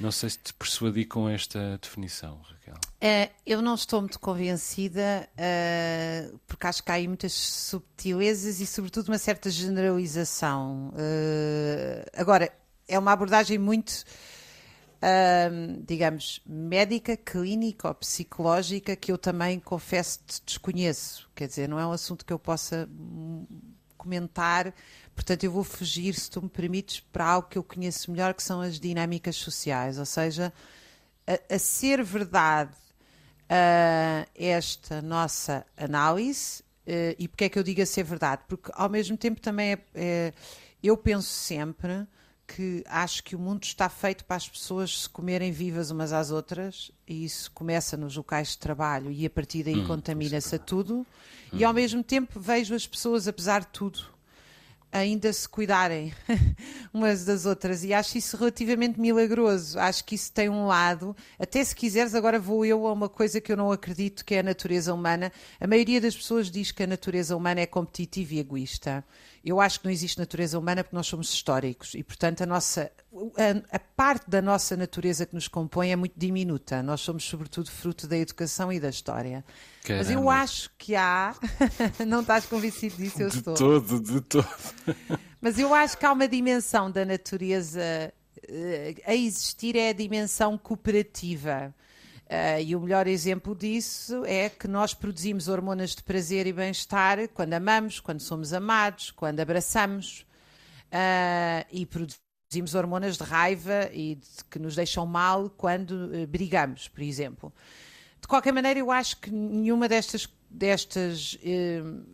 Não 0.00 0.10
sei 0.10 0.30
se 0.30 0.38
te 0.38 0.54
persuadi 0.54 1.04
com 1.04 1.28
esta 1.28 1.78
definição, 1.80 2.40
Raquel. 2.42 2.74
Uh, 2.74 3.32
eu 3.46 3.62
não 3.62 3.74
estou 3.74 4.00
muito 4.00 4.18
convencida, 4.18 5.28
uh, 5.34 6.38
porque 6.48 6.66
acho 6.66 6.82
que 6.82 6.90
há 6.90 6.94
aí 6.94 7.06
muitas 7.06 7.32
subtilezas 7.32 8.60
e, 8.60 8.66
sobretudo, 8.66 9.08
uma 9.08 9.18
certa 9.18 9.50
generalização. 9.50 10.88
Uh, 10.88 12.10
agora, 12.12 12.52
é 12.88 12.98
uma 12.98 13.12
abordagem 13.12 13.56
muito, 13.56 14.04
digamos, 15.84 16.40
médica, 16.46 17.16
clínica 17.16 17.88
ou 17.88 17.94
psicológica 17.94 18.96
que 18.96 19.12
eu 19.12 19.18
também 19.18 19.60
confesso 19.60 20.20
desconheço. 20.46 21.30
Quer 21.34 21.48
dizer, 21.48 21.68
não 21.68 21.78
é 21.78 21.86
um 21.86 21.92
assunto 21.92 22.24
que 22.24 22.32
eu 22.32 22.38
possa 22.38 22.88
comentar 23.98 24.74
Portanto, 25.14 25.44
eu 25.44 25.50
vou 25.50 25.62
fugir, 25.62 26.14
se 26.14 26.30
tu 26.30 26.42
me 26.42 26.48
permites, 26.48 27.00
para 27.00 27.24
algo 27.24 27.48
que 27.48 27.56
eu 27.56 27.62
conheço 27.62 28.10
melhor, 28.10 28.34
que 28.34 28.42
são 28.42 28.60
as 28.60 28.80
dinâmicas 28.80 29.36
sociais. 29.36 29.98
Ou 29.98 30.04
seja, 30.04 30.52
a, 31.26 31.54
a 31.54 31.58
ser 31.58 32.02
verdade 32.02 32.74
uh, 33.44 34.28
esta 34.34 35.00
nossa 35.00 35.64
análise, 35.76 36.62
uh, 36.86 37.14
e 37.18 37.28
porque 37.28 37.44
é 37.44 37.48
que 37.48 37.58
eu 37.58 37.62
digo 37.62 37.80
a 37.80 37.86
ser 37.86 38.02
verdade? 38.02 38.42
Porque, 38.48 38.70
ao 38.74 38.88
mesmo 38.88 39.16
tempo, 39.16 39.40
também 39.40 39.72
é, 39.72 39.78
é, 39.94 40.32
eu 40.82 40.96
penso 40.96 41.28
sempre 41.28 42.06
que 42.46 42.84
acho 42.86 43.22
que 43.24 43.34
o 43.34 43.38
mundo 43.38 43.64
está 43.64 43.88
feito 43.88 44.24
para 44.24 44.36
as 44.36 44.48
pessoas 44.48 45.02
se 45.02 45.08
comerem 45.08 45.50
vivas 45.50 45.90
umas 45.90 46.12
às 46.12 46.30
outras, 46.30 46.90
e 47.06 47.24
isso 47.24 47.50
começa 47.52 47.96
nos 47.96 48.16
locais 48.16 48.50
de 48.50 48.58
trabalho, 48.58 49.10
e 49.10 49.26
a 49.26 49.30
partir 49.30 49.62
daí 49.62 49.80
hum, 49.80 49.86
contamina-se 49.86 50.54
a 50.54 50.58
tudo, 50.58 50.98
hum. 50.98 51.06
e 51.52 51.64
ao 51.64 51.72
mesmo 51.72 52.02
tempo 52.02 52.38
vejo 52.38 52.74
as 52.74 52.86
pessoas, 52.86 53.26
apesar 53.26 53.60
de 53.60 53.68
tudo, 53.68 54.13
ainda 54.94 55.32
se 55.32 55.48
cuidarem 55.48 56.14
umas 56.94 57.24
das 57.24 57.44
outras 57.44 57.82
e 57.82 57.92
acho 57.92 58.16
isso 58.16 58.36
relativamente 58.36 59.00
milagroso. 59.00 59.76
Acho 59.76 60.04
que 60.04 60.14
isso 60.14 60.32
tem 60.32 60.48
um 60.48 60.68
lado, 60.68 61.16
até 61.36 61.62
se 61.64 61.74
quiseres, 61.74 62.14
agora 62.14 62.38
vou 62.38 62.64
eu 62.64 62.86
a 62.86 62.92
uma 62.92 63.08
coisa 63.08 63.40
que 63.40 63.50
eu 63.50 63.56
não 63.56 63.72
acredito 63.72 64.24
que 64.24 64.36
é 64.36 64.38
a 64.38 64.42
natureza 64.44 64.94
humana. 64.94 65.32
A 65.60 65.66
maioria 65.66 66.00
das 66.00 66.16
pessoas 66.16 66.48
diz 66.48 66.70
que 66.70 66.84
a 66.84 66.86
natureza 66.86 67.36
humana 67.36 67.60
é 67.60 67.66
competitiva 67.66 68.34
e 68.34 68.38
egoísta. 68.38 69.04
Eu 69.44 69.60
acho 69.60 69.80
que 69.80 69.86
não 69.86 69.92
existe 69.92 70.16
natureza 70.16 70.58
humana 70.58 70.84
porque 70.84 70.96
nós 70.96 71.08
somos 71.08 71.28
históricos 71.28 71.94
e, 71.94 72.04
portanto, 72.04 72.42
a 72.42 72.46
nossa 72.46 72.90
a, 73.36 73.76
a, 73.76 73.78
parte 73.78 74.30
da 74.30 74.40
nossa 74.40 74.76
natureza 74.76 75.26
que 75.26 75.34
nos 75.34 75.48
compõe 75.48 75.90
é 75.90 75.96
muito 75.96 76.14
diminuta. 76.16 76.82
Nós 76.84 77.00
somos, 77.00 77.24
sobretudo, 77.24 77.70
fruto 77.70 78.06
da 78.06 78.16
educação 78.16 78.72
e 78.72 78.78
da 78.78 78.88
história. 78.88 79.44
Caramba. 79.84 80.02
Mas 80.02 80.10
eu 80.10 80.30
acho 80.30 80.70
que 80.78 80.96
há. 80.96 81.36
não 82.08 82.22
estás 82.22 82.46
convencido 82.46 82.96
disso? 82.96 83.20
Eu 83.20 83.28
de 83.28 83.36
estou. 83.36 83.52
De 83.52 83.58
todo, 83.58 84.00
de 84.00 84.20
todo. 84.22 84.48
Mas 85.42 85.58
eu 85.58 85.74
acho 85.74 85.98
que 85.98 86.06
há 86.06 86.12
uma 86.12 86.26
dimensão 86.26 86.90
da 86.90 87.04
natureza 87.04 87.82
uh, 88.48 89.02
a 89.04 89.14
existir, 89.14 89.76
é 89.76 89.90
a 89.90 89.92
dimensão 89.92 90.56
cooperativa. 90.56 91.74
Uh, 92.24 92.62
e 92.64 92.74
o 92.74 92.80
melhor 92.80 93.06
exemplo 93.06 93.54
disso 93.54 94.24
é 94.24 94.48
que 94.48 94.66
nós 94.66 94.94
produzimos 94.94 95.48
hormonas 95.48 95.90
de 95.90 96.02
prazer 96.02 96.46
e 96.46 96.52
bem-estar 96.54 97.28
quando 97.28 97.52
amamos, 97.52 98.00
quando 98.00 98.20
somos 98.20 98.54
amados, 98.54 99.10
quando 99.10 99.40
abraçamos. 99.40 100.26
Uh, 100.86 101.66
e 101.70 101.84
produzimos 101.84 102.74
hormonas 102.74 103.18
de 103.18 103.24
raiva 103.24 103.90
e 103.92 104.14
de, 104.14 104.44
que 104.50 104.58
nos 104.58 104.76
deixam 104.76 105.04
mal 105.04 105.50
quando 105.50 105.90
uh, 105.90 106.26
brigamos, 106.26 106.88
por 106.88 107.02
exemplo. 107.02 107.52
De 108.24 108.28
qualquer 108.28 108.52
maneira, 108.54 108.80
eu 108.80 108.90
acho 108.90 109.18
que 109.18 109.30
nenhuma 109.30 109.86
destas, 109.86 110.26
destas 110.48 111.36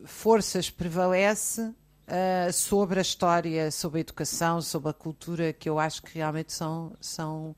forças 0.06 0.68
prevalece 0.68 1.72
sobre 2.52 2.98
a 2.98 3.02
história, 3.02 3.70
sobre 3.70 3.98
a 3.98 4.00
educação, 4.00 4.60
sobre 4.60 4.90
a 4.90 4.92
cultura, 4.92 5.52
que 5.52 5.68
eu 5.68 5.78
acho 5.78 6.02
que 6.02 6.18
realmente 6.18 6.52
são, 6.52 6.96
são 7.00 7.54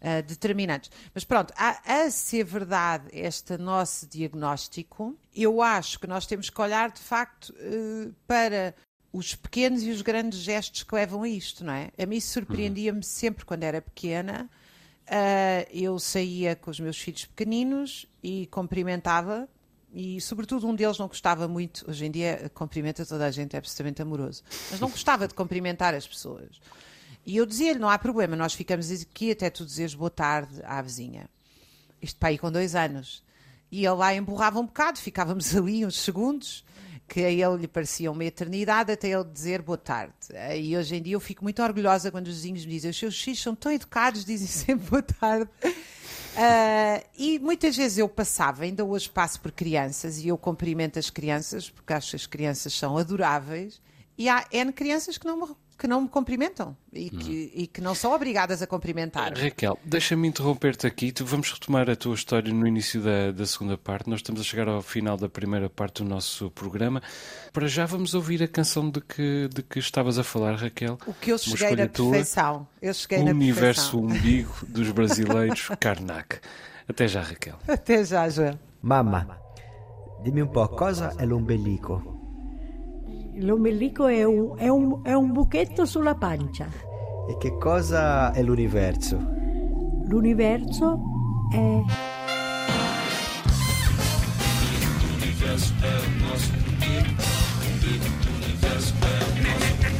uh, 0.00 0.22
determinantes. 0.26 0.90
Mas 1.12 1.24
pronto, 1.24 1.52
a, 1.54 2.04
a 2.04 2.10
ser 2.10 2.42
verdade 2.42 3.10
este 3.12 3.58
nosso 3.58 4.06
diagnóstico, 4.06 5.14
eu 5.36 5.60
acho 5.60 6.00
que 6.00 6.06
nós 6.06 6.24
temos 6.24 6.48
que 6.48 6.58
olhar 6.58 6.90
de 6.90 7.00
facto 7.00 7.50
uh, 7.50 8.14
para 8.26 8.74
os 9.12 9.34
pequenos 9.34 9.82
e 9.82 9.90
os 9.90 10.00
grandes 10.00 10.38
gestos 10.38 10.84
que 10.84 10.94
levam 10.94 11.22
a 11.22 11.28
isto, 11.28 11.66
não 11.66 11.74
é? 11.74 11.90
A 11.98 12.06
mim 12.06 12.18
surpreendia-me 12.18 13.02
sempre 13.02 13.44
quando 13.44 13.64
era 13.64 13.82
pequena. 13.82 14.48
Uh, 15.10 15.66
eu 15.72 15.98
saía 15.98 16.54
com 16.54 16.70
os 16.70 16.78
meus 16.78 16.96
filhos 16.96 17.24
pequeninos 17.24 18.06
e 18.22 18.46
cumprimentava, 18.46 19.48
e 19.92 20.20
sobretudo 20.20 20.68
um 20.68 20.74
deles 20.74 20.98
não 20.98 21.08
gostava 21.08 21.48
muito, 21.48 21.84
hoje 21.90 22.06
em 22.06 22.10
dia 22.12 22.48
cumprimenta 22.54 23.04
toda 23.04 23.26
a 23.26 23.30
gente, 23.32 23.56
é 23.56 23.58
absolutamente 23.58 24.00
amoroso, 24.00 24.44
mas 24.70 24.78
não 24.78 24.88
gostava 24.88 25.26
de 25.26 25.34
cumprimentar 25.34 25.94
as 25.94 26.06
pessoas. 26.06 26.60
E 27.26 27.36
eu 27.36 27.44
dizia-lhe: 27.44 27.80
não 27.80 27.90
há 27.90 27.98
problema, 27.98 28.36
nós 28.36 28.54
ficamos 28.54 28.88
aqui 28.90 29.32
até 29.32 29.50
tu 29.50 29.64
dizeres 29.64 29.94
boa 29.94 30.10
tarde 30.10 30.60
à 30.64 30.80
vizinha. 30.80 31.28
Isto 32.00 32.18
para 32.18 32.28
aí 32.28 32.38
com 32.38 32.50
dois 32.50 32.76
anos. 32.76 33.24
E 33.70 33.84
ele 33.84 33.94
lá 33.94 34.14
emburrava 34.14 34.58
um 34.58 34.66
bocado, 34.66 34.98
ficávamos 34.98 35.54
ali 35.56 35.84
uns 35.84 36.00
segundos, 36.00 36.64
que 37.10 37.24
a 37.24 37.30
ele 37.30 37.56
lhe 37.62 37.66
parecia 37.66 38.10
uma 38.10 38.24
eternidade, 38.24 38.92
até 38.92 39.08
ele 39.08 39.24
dizer 39.24 39.60
boa 39.62 39.76
tarde. 39.76 40.14
E 40.56 40.76
hoje 40.76 40.94
em 40.94 41.02
dia 41.02 41.14
eu 41.14 41.20
fico 41.20 41.42
muito 41.42 41.60
orgulhosa 41.60 42.08
quando 42.08 42.28
os 42.28 42.34
vizinhos 42.34 42.64
me 42.64 42.70
dizem: 42.70 42.92
os 42.92 42.98
seus 42.98 43.20
filhos 43.20 43.42
são 43.42 43.52
tão 43.52 43.72
educados, 43.72 44.24
dizem 44.24 44.46
sempre 44.48 44.88
boa 44.88 45.02
tarde. 45.02 45.50
Uh, 45.64 47.04
e 47.18 47.40
muitas 47.40 47.76
vezes 47.76 47.98
eu 47.98 48.08
passava, 48.08 48.62
ainda 48.62 48.84
hoje 48.84 49.10
passo 49.10 49.40
por 49.40 49.50
crianças 49.50 50.18
e 50.18 50.28
eu 50.28 50.38
cumprimento 50.38 51.00
as 51.00 51.10
crianças, 51.10 51.68
porque 51.68 51.92
acho 51.92 52.10
que 52.10 52.16
as 52.16 52.26
crianças 52.26 52.72
são 52.72 52.96
adoráveis, 52.96 53.82
e 54.16 54.28
há 54.28 54.46
N 54.52 54.72
crianças 54.72 55.18
que 55.18 55.26
não 55.26 55.36
me 55.36 55.48
que 55.80 55.88
não 55.88 56.02
me 56.02 56.08
cumprimentam 56.08 56.76
e 56.92 57.08
que, 57.08 57.52
e 57.54 57.66
que 57.66 57.80
não 57.80 57.94
são 57.94 58.12
obrigadas 58.12 58.60
a 58.60 58.66
cumprimentar. 58.66 59.32
Raquel, 59.32 59.78
deixa-me 59.82 60.28
interromper-te 60.28 60.86
aqui. 60.86 61.10
Tu 61.10 61.24
vamos 61.24 61.50
retomar 61.50 61.88
a 61.88 61.96
tua 61.96 62.14
história 62.14 62.52
no 62.52 62.66
início 62.66 63.00
da, 63.00 63.32
da 63.32 63.46
segunda 63.46 63.78
parte. 63.78 64.10
Nós 64.10 64.18
estamos 64.18 64.42
a 64.42 64.44
chegar 64.44 64.68
ao 64.68 64.82
final 64.82 65.16
da 65.16 65.26
primeira 65.26 65.70
parte 65.70 66.02
do 66.02 66.08
nosso 66.08 66.50
programa. 66.50 67.02
Para 67.50 67.66
já 67.66 67.86
vamos 67.86 68.12
ouvir 68.12 68.42
a 68.42 68.48
canção 68.48 68.90
de 68.90 69.00
que, 69.00 69.48
de 69.48 69.62
que 69.62 69.78
estavas 69.78 70.18
a 70.18 70.22
falar, 70.22 70.56
Raquel. 70.56 70.98
O 71.06 71.14
que 71.14 71.32
eu 71.32 71.38
cheguei 71.38 71.74
na 71.74 71.88
perfeição. 71.88 72.68
Eu 72.82 72.92
cheguei 72.92 73.20
o 73.20 73.24
na 73.24 73.30
universo 73.30 73.98
perfeição. 73.98 74.20
umbigo 74.20 74.54
dos 74.68 74.90
brasileiros, 74.90 75.70
Karnak. 75.80 76.40
Até 76.86 77.08
já, 77.08 77.22
Raquel. 77.22 77.56
Até 77.66 78.04
já, 78.04 78.28
Joel. 78.28 78.58
Mamma, 78.82 79.38
dimmi 80.22 80.42
um 80.42 80.48
po', 80.48 80.68
cosa 80.68 81.14
è 81.16 81.24
l'ombelico? 81.24 82.19
L'ombelico 83.34 84.06
è 84.06 84.24
un, 84.24 84.54
è, 84.56 84.68
un, 84.68 85.00
è 85.02 85.12
un 85.12 85.32
buchetto 85.32 85.84
sulla 85.84 86.14
pancia. 86.14 86.66
E 87.28 87.36
che 87.38 87.56
cosa 87.58 88.32
è 88.32 88.42
l'universo? 88.42 89.16
L'universo 90.06 91.00
è... 91.52 91.80
L'universo 95.08 95.74
è 95.80 95.86
il 95.86 96.22
nostro 96.22 96.58
L'universo 97.80 98.94
è 99.00 99.40
Não 99.42 99.99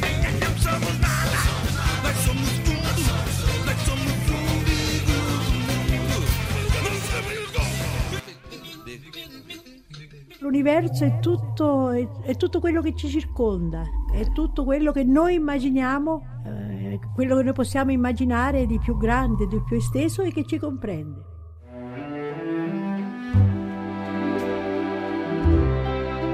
l'universo 10.51 11.05
è 11.05 11.19
tutto, 11.19 11.91
è, 11.91 12.05
è 12.23 12.35
tutto 12.35 12.59
quello 12.59 12.81
che 12.81 12.93
ci 12.93 13.07
circonda, 13.07 13.83
è 14.11 14.31
tutto 14.33 14.65
quello 14.65 14.91
che 14.91 15.05
noi 15.05 15.35
immaginiamo, 15.35 16.41
eh, 16.45 16.99
quello 17.15 17.37
che 17.37 17.43
noi 17.43 17.53
possiamo 17.53 17.91
immaginare 17.91 18.65
di 18.65 18.77
più 18.77 18.97
grande, 18.97 19.47
di 19.47 19.61
più 19.63 19.77
esteso 19.77 20.21
e 20.23 20.33
che 20.33 20.45
ci 20.45 20.57
comprende. 20.57 21.29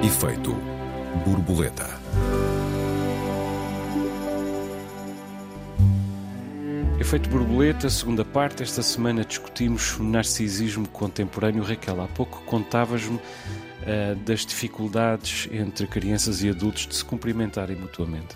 Efeito 0.01 0.55
borboleta. 1.23 2.36
Efeito 7.07 7.29
borboleta, 7.29 7.89
segunda 7.89 8.25
parte. 8.25 8.61
Esta 8.61 8.83
semana 8.83 9.23
discutimos 9.23 9.97
narcisismo 9.97 10.85
contemporâneo. 10.89 11.63
Raquel, 11.63 12.01
há 12.01 12.07
pouco 12.09 12.41
contavas-me 12.41 13.17
eh, 13.85 14.13
das 14.25 14.45
dificuldades 14.45 15.47
entre 15.49 15.87
crianças 15.87 16.43
e 16.43 16.49
adultos 16.49 16.85
de 16.85 16.93
se 16.93 17.05
cumprimentarem 17.05 17.77
mutuamente. 17.77 18.35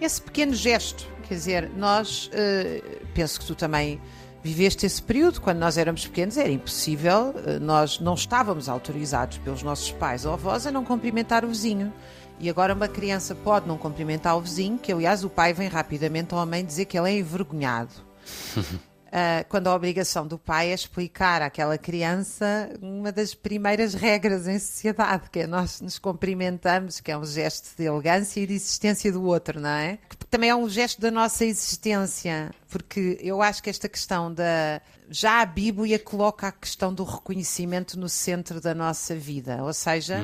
Esse 0.00 0.22
pequeno 0.22 0.54
gesto, 0.54 1.06
quer 1.28 1.34
dizer, 1.34 1.70
nós, 1.76 2.30
eh, 2.32 2.82
penso 3.12 3.38
que 3.38 3.44
tu 3.44 3.54
também 3.54 4.00
viveste 4.42 4.86
esse 4.86 5.02
período, 5.02 5.38
quando 5.42 5.58
nós 5.58 5.76
éramos 5.76 6.06
pequenos, 6.06 6.38
era 6.38 6.50
impossível, 6.50 7.34
eh, 7.44 7.58
nós 7.58 8.00
não 8.00 8.14
estávamos 8.14 8.66
autorizados 8.66 9.36
pelos 9.36 9.62
nossos 9.62 9.92
pais 9.92 10.24
ou 10.24 10.32
avós 10.32 10.66
a 10.66 10.70
não 10.70 10.86
cumprimentar 10.86 11.44
o 11.44 11.48
vizinho. 11.48 11.92
E 12.40 12.48
agora 12.48 12.72
uma 12.72 12.88
criança 12.88 13.34
pode 13.34 13.68
não 13.68 13.76
cumprimentar 13.76 14.38
o 14.38 14.40
vizinho, 14.40 14.78
que 14.78 14.90
aliás 14.90 15.22
o 15.22 15.28
pai 15.28 15.52
vem 15.52 15.68
rapidamente 15.68 16.34
à 16.34 16.46
mãe 16.46 16.64
dizer 16.64 16.86
que 16.86 16.98
ele 16.98 17.10
é 17.10 17.18
envergonhado. 17.18 18.05
Ah, 19.18 19.44
quando 19.48 19.68
a 19.68 19.74
obrigação 19.74 20.26
do 20.26 20.38
pai 20.38 20.70
é 20.72 20.74
explicar 20.74 21.40
àquela 21.40 21.78
criança 21.78 22.68
uma 22.82 23.12
das 23.12 23.34
primeiras 23.34 23.94
regras 23.94 24.48
em 24.48 24.58
sociedade, 24.58 25.30
que 25.30 25.40
é 25.40 25.46
nós 25.46 25.80
nos 25.80 25.98
cumprimentamos, 25.98 27.00
que 27.00 27.10
é 27.10 27.16
um 27.16 27.24
gesto 27.24 27.74
de 27.76 27.84
elegância 27.84 28.40
e 28.40 28.46
de 28.46 28.54
existência 28.54 29.12
do 29.12 29.22
outro, 29.22 29.60
não 29.60 29.70
é? 29.70 29.98
Que 30.08 30.26
também 30.26 30.50
é 30.50 30.54
um 30.54 30.68
gesto 30.68 31.00
da 31.00 31.10
nossa 31.10 31.46
existência, 31.46 32.50
porque 32.68 33.16
eu 33.22 33.40
acho 33.40 33.62
que 33.62 33.70
esta 33.70 33.88
questão 33.88 34.32
da. 34.32 34.82
Já 35.08 35.40
a 35.40 35.46
Bíblia 35.46 36.00
coloca 36.00 36.48
a 36.48 36.52
questão 36.52 36.92
do 36.92 37.04
reconhecimento 37.04 37.98
no 37.98 38.08
centro 38.08 38.60
da 38.60 38.74
nossa 38.74 39.14
vida, 39.14 39.62
ou 39.62 39.72
seja, 39.72 40.20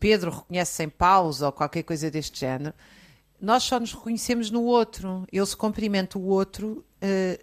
Pedro 0.00 0.32
reconhece 0.32 0.82
em 0.82 0.88
Paulo 0.88 1.32
ou 1.40 1.52
qualquer 1.52 1.84
coisa 1.84 2.10
deste 2.10 2.40
género 2.40 2.74
nós 3.42 3.64
só 3.64 3.80
nos 3.80 3.92
reconhecemos 3.92 4.52
no 4.52 4.62
outro. 4.62 5.26
Eu, 5.32 5.44
se 5.44 5.56
cumprimento 5.56 6.16
o 6.16 6.26
outro, 6.26 6.84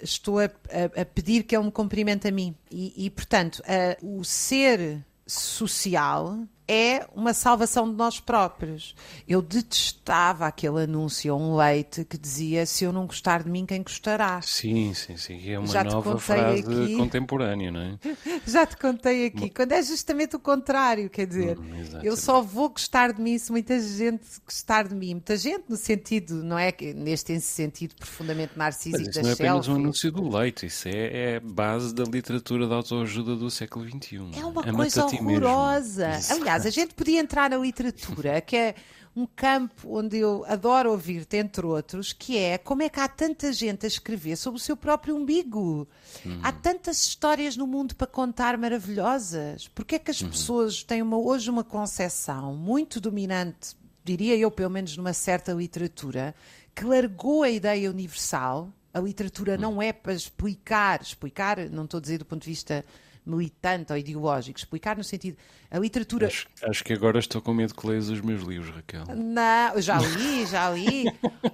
estou 0.01 0.39
a, 0.39 0.45
a- 0.45 1.01
a 1.01 1.05
pedir 1.05 1.43
que 1.43 1.55
ele 1.55 1.65
me 1.65 1.71
cumprimente 1.71 2.27
a 2.27 2.31
mim. 2.31 2.55
E, 2.71 3.05
e, 3.05 3.09
portanto, 3.09 3.61
eh, 3.67 3.97
o 4.01 4.23
ser 4.23 5.03
social 5.27 6.39
é 6.69 7.07
uma 7.15 7.33
salvação 7.33 7.89
de 7.89 7.95
nós 7.95 8.19
próprios. 8.19 8.93
Eu 9.27 9.41
detestava 9.41 10.45
aquele 10.45 10.83
anúncio 10.83 11.33
a 11.33 11.35
um 11.35 11.55
leite 11.55 12.05
que 12.05 12.15
dizia: 12.15 12.63
Se 12.67 12.83
eu 12.83 12.93
não 12.93 13.07
gostar 13.07 13.41
de 13.41 13.49
mim, 13.49 13.65
quem 13.65 13.81
gostará? 13.81 14.39
Sim, 14.43 14.93
sim, 14.93 15.17
sim. 15.17 15.51
É 15.51 15.57
uma 15.57 15.67
Já 15.67 15.83
nova 15.83 16.19
frase 16.19 16.59
aqui. 16.61 16.95
contemporânea, 16.95 17.71
não 17.71 17.79
é? 17.79 17.97
Já 18.45 18.67
te 18.67 18.77
contei 18.77 19.25
aqui, 19.25 19.49
quando 19.49 19.71
é 19.71 19.81
justamente 19.81 20.35
o 20.35 20.39
contrário, 20.39 21.09
quer 21.09 21.25
dizer, 21.25 21.57
Hum, 21.57 21.99
eu 22.03 22.15
só 22.15 22.39
vou 22.41 22.69
gostar 22.69 23.13
de 23.13 23.21
mim 23.21 23.35
se 23.39 23.51
muita 23.51 23.79
gente 23.79 24.23
gostar 24.45 24.87
de 24.87 24.93
mim. 24.93 25.15
Muita 25.15 25.35
gente 25.37 25.63
no 25.67 25.75
sentido, 25.75 26.43
não 26.43 26.57
é 26.59 26.71
neste 26.95 27.39
sentido 27.39 27.95
profundamente 27.95 28.51
Mas 28.55 28.75
narcísico 28.75 29.09
isso 29.09 29.13
da 29.13 29.21
não 29.23 29.29
é 29.29 29.33
apenas 29.33 29.67
um 29.67 29.75
anúncio 29.75 30.11
do 30.11 30.37
leite, 30.37 30.67
isso 30.67 30.87
é, 30.87 31.35
é 31.35 31.39
base 31.39 31.95
da 31.95 32.03
literatura 32.03 32.67
de 32.67 32.73
autoajuda 32.73 33.35
do 33.35 33.49
século 33.49 33.87
XXI. 33.89 34.17
É 34.37 34.45
uma 34.45 34.61
Ama-te 34.61 34.75
coisa 34.75 35.05
horrorosa. 35.05 36.09
Exato. 36.09 36.58
Aliás, 36.59 36.65
a 36.65 36.69
gente 36.81 36.93
podia 36.93 37.19
entrar 37.19 37.49
na 37.49 37.57
literatura, 37.57 38.39
que 38.41 38.55
é 38.55 38.75
um 39.15 39.25
campo 39.25 39.97
onde 39.97 40.17
eu 40.17 40.45
adoro 40.47 40.91
ouvir-te, 40.91 41.37
entre 41.37 41.65
outros, 41.65 42.13
que 42.13 42.37
é 42.37 42.57
como 42.57 42.83
é 42.83 42.89
que 42.89 42.99
há 42.99 43.07
tanta 43.07 43.51
gente 43.51 43.85
a 43.85 43.87
escrever 43.87 44.35
sobre 44.37 44.59
o 44.59 44.63
seu 44.63 44.77
próprio 44.77 45.15
umbigo. 45.15 45.87
Hum. 46.25 46.39
Há 46.43 46.51
tantas 46.51 47.03
histórias 47.03 47.57
no 47.57 47.65
mundo 47.67 47.95
para 47.95 48.07
contar 48.07 48.57
maravilhosas. 48.57 49.67
Porque 49.69 49.95
é 49.95 49.99
que 49.99 50.11
Uhum. 50.11 50.15
as 50.17 50.21
pessoas 50.23 50.83
têm 50.83 51.01
uma- 51.01 51.17
hoje 51.17 51.49
uma 51.49 51.63
concepção 51.63 52.55
muito 52.55 52.99
dominante, 53.01 53.75
diria 54.03 54.35
eu, 54.37 54.49
pelo 54.51 54.69
menos 54.69 54.95
numa 54.95 55.13
certa 55.13 55.51
literatura, 55.53 56.33
que 56.75 56.85
largou 56.85 57.43
a 57.43 57.49
ideia 57.49 57.89
universal. 57.89 58.71
A 58.93 58.99
literatura 58.99 59.55
Hum. 59.55 59.61
não 59.61 59.81
é 59.81 59.91
para 59.91 60.13
explicar, 60.13 61.01
explicar, 61.01 61.57
não 61.69 61.83
estou 61.85 61.97
a 61.97 62.01
dizer 62.01 62.19
do 62.19 62.25
ponto 62.25 62.41
de 62.43 62.49
vista 62.49 62.85
militante 63.25 63.91
ou 63.91 63.97
ideológico, 63.97 64.57
explicar 64.57 64.97
no 64.97 65.03
sentido. 65.03 65.37
A 65.69 65.77
literatura. 65.77 66.27
Acho, 66.27 66.47
acho 66.63 66.83
que 66.83 66.93
agora 66.93 67.19
estou 67.19 67.41
com 67.41 67.53
medo 67.53 67.73
que 67.75 67.85
leias 67.87 68.09
os 68.09 68.21
meus 68.21 68.43
livros, 68.43 68.73
Raquel. 68.75 69.05
Não, 69.15 69.81
já 69.81 69.99
li, 69.99 70.45
já 70.47 70.69
li. 70.71 71.05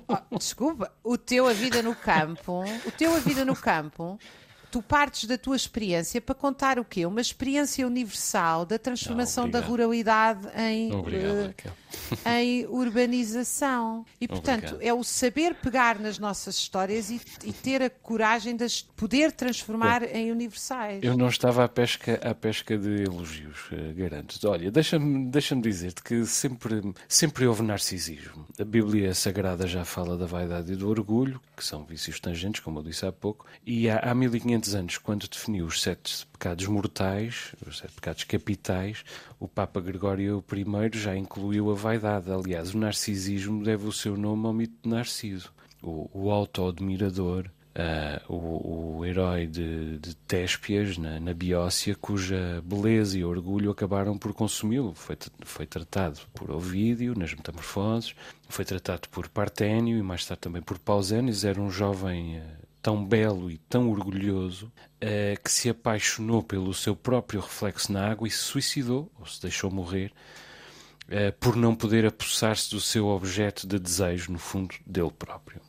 Oh, 0.08 0.38
desculpa, 0.38 0.92
o 1.04 1.18
teu 1.18 1.48
A 1.48 1.54
Vida 1.54 1.82
no 1.82 1.96
Campo, 1.96 2.64
o 2.86 2.92
teu 2.92 3.14
A 3.16 3.20
Vida 3.20 3.44
no 3.44 3.56
Campo, 3.56 4.20
tu 4.76 4.82
partes 4.82 5.24
da 5.24 5.38
tua 5.38 5.56
experiência 5.56 6.20
para 6.20 6.36
contar 6.36 6.78
o 6.78 6.84
quê? 6.84 7.06
Uma 7.06 7.22
experiência 7.22 7.88
universal 7.88 8.66
da 8.66 8.78
transformação 8.78 9.50
da 9.50 9.62
ruralidade 9.62 10.50
em, 10.54 10.92
Obrigado, 10.92 11.48
Raquel. 11.48 11.72
em 12.26 12.66
urbanização. 12.66 14.06
E, 14.20 14.28
portanto, 14.28 14.74
Obrigado. 14.74 14.82
é 14.82 14.94
o 14.94 15.02
saber 15.02 15.56
pegar 15.56 15.98
nas 15.98 16.20
nossas 16.20 16.58
histórias 16.58 17.10
e, 17.10 17.22
e 17.46 17.54
ter 17.54 17.82
a 17.82 17.90
coragem 17.90 18.56
de 18.56 18.66
as 18.66 18.82
poder 18.82 19.32
transformar 19.32 20.04
em 20.04 20.30
universais. 20.30 21.02
Eu 21.02 21.16
não 21.16 21.30
estava 21.30 21.64
à 21.64 21.70
pesca, 21.70 22.20
à 22.22 22.36
pesca 22.36 22.78
de 22.78 23.04
elogios, 23.04 23.70
eh, 23.72 23.94
garanto. 23.94 24.38
Olha, 24.46 24.70
deixa-me 24.70 25.30
deixa 25.30 25.56
dizer-te 25.56 26.04
que 26.04 26.26
sempre, 26.26 26.94
sempre 27.08 27.48
houve 27.48 27.64
narcisismo. 27.64 28.46
A 28.60 28.66
Bíblia 28.66 29.14
Sagrada 29.14 29.66
já 29.68 29.86
fala 29.86 30.18
da 30.18 30.26
vaidade 30.26 30.74
e 30.74 30.76
do 30.76 30.90
orgulho, 30.90 31.40
que 31.56 31.64
são 31.64 31.86
vícios 31.86 32.20
tangentes, 32.20 32.60
como 32.60 32.80
eu 32.80 32.84
disse 32.84 33.06
há 33.06 33.12
pouco, 33.12 33.46
e 33.66 33.90
há, 33.90 34.00
há 34.00 34.14
1500 34.14 34.65
anos, 34.74 34.98
quando 34.98 35.28
definiu 35.28 35.66
os 35.66 35.82
sete 35.82 36.26
pecados 36.28 36.66
mortais, 36.68 37.54
os 37.68 37.78
sete 37.78 37.94
pecados 37.94 38.24
capitais, 38.24 39.04
o 39.40 39.48
Papa 39.48 39.80
Gregório 39.80 40.44
I 40.52 40.98
já 40.98 41.16
incluiu 41.16 41.72
a 41.72 41.76
vaidade. 41.76 42.32
Aliás, 42.32 42.74
o 42.74 42.78
narcisismo 42.78 43.64
deve 43.64 43.88
o 43.88 43.92
seu 43.92 44.18
nome 44.18 44.48
ao 44.48 44.54
mito 44.54 44.76
de 44.82 44.90
Narciso, 44.90 45.54
o, 45.84 46.10
o 46.14 46.32
auto-admirador 46.32 47.52
ah, 47.78 48.22
o, 48.30 49.00
o 49.00 49.06
herói 49.06 49.46
de, 49.46 50.00
de 50.00 50.16
Téspias, 50.16 50.98
na, 50.98 51.20
na 51.20 51.34
Biócia, 51.34 51.94
cuja 51.94 52.64
beleza 52.64 53.20
e 53.20 53.26
orgulho 53.26 53.70
acabaram 53.70 54.18
por 54.18 54.34
consumi-lo. 54.34 54.94
Foi, 54.96 55.18
foi 55.44 55.66
tratado 55.66 56.22
por 56.34 56.50
Ovídio, 56.52 57.14
nas 57.18 57.34
Metamorfoses, 57.34 58.16
foi 58.48 58.64
tratado 58.64 59.10
por 59.10 59.28
Parténio 59.28 59.98
e 59.98 60.02
mais 60.02 60.26
tarde 60.26 60.40
também 60.40 60.62
por 60.62 60.80
Pausanias. 60.80 61.44
Era 61.44 61.60
um 61.60 61.70
jovem 61.70 62.40
ah, 62.40 62.65
tão 62.86 63.04
belo 63.04 63.50
e 63.50 63.58
tão 63.58 63.90
orgulhoso 63.90 64.72
ah, 65.02 65.36
que 65.44 65.52
se 65.52 65.68
apaixonou 65.68 66.44
pelo 66.44 66.72
seu 66.72 66.96
próprio 66.96 67.42
reflexo 67.42 67.92
na 67.92 68.12
água 68.12 68.28
e 68.28 68.32
se 68.32 68.38
suicidou, 68.38 69.12
ou 69.20 69.26
se 69.26 69.42
deixou 69.42 69.72
morrer, 69.72 70.14
eh, 71.10 71.32
por 71.32 71.56
não 71.56 71.76
poder 71.76 72.06
apossar-se 72.06 72.70
do 72.70 72.80
seu 72.80 73.08
objeto 73.08 73.66
de 73.66 73.80
desejo, 73.80 74.32
no 74.32 74.38
fundo, 74.38 74.76
dele 74.86 75.10
próprio. 75.10 75.60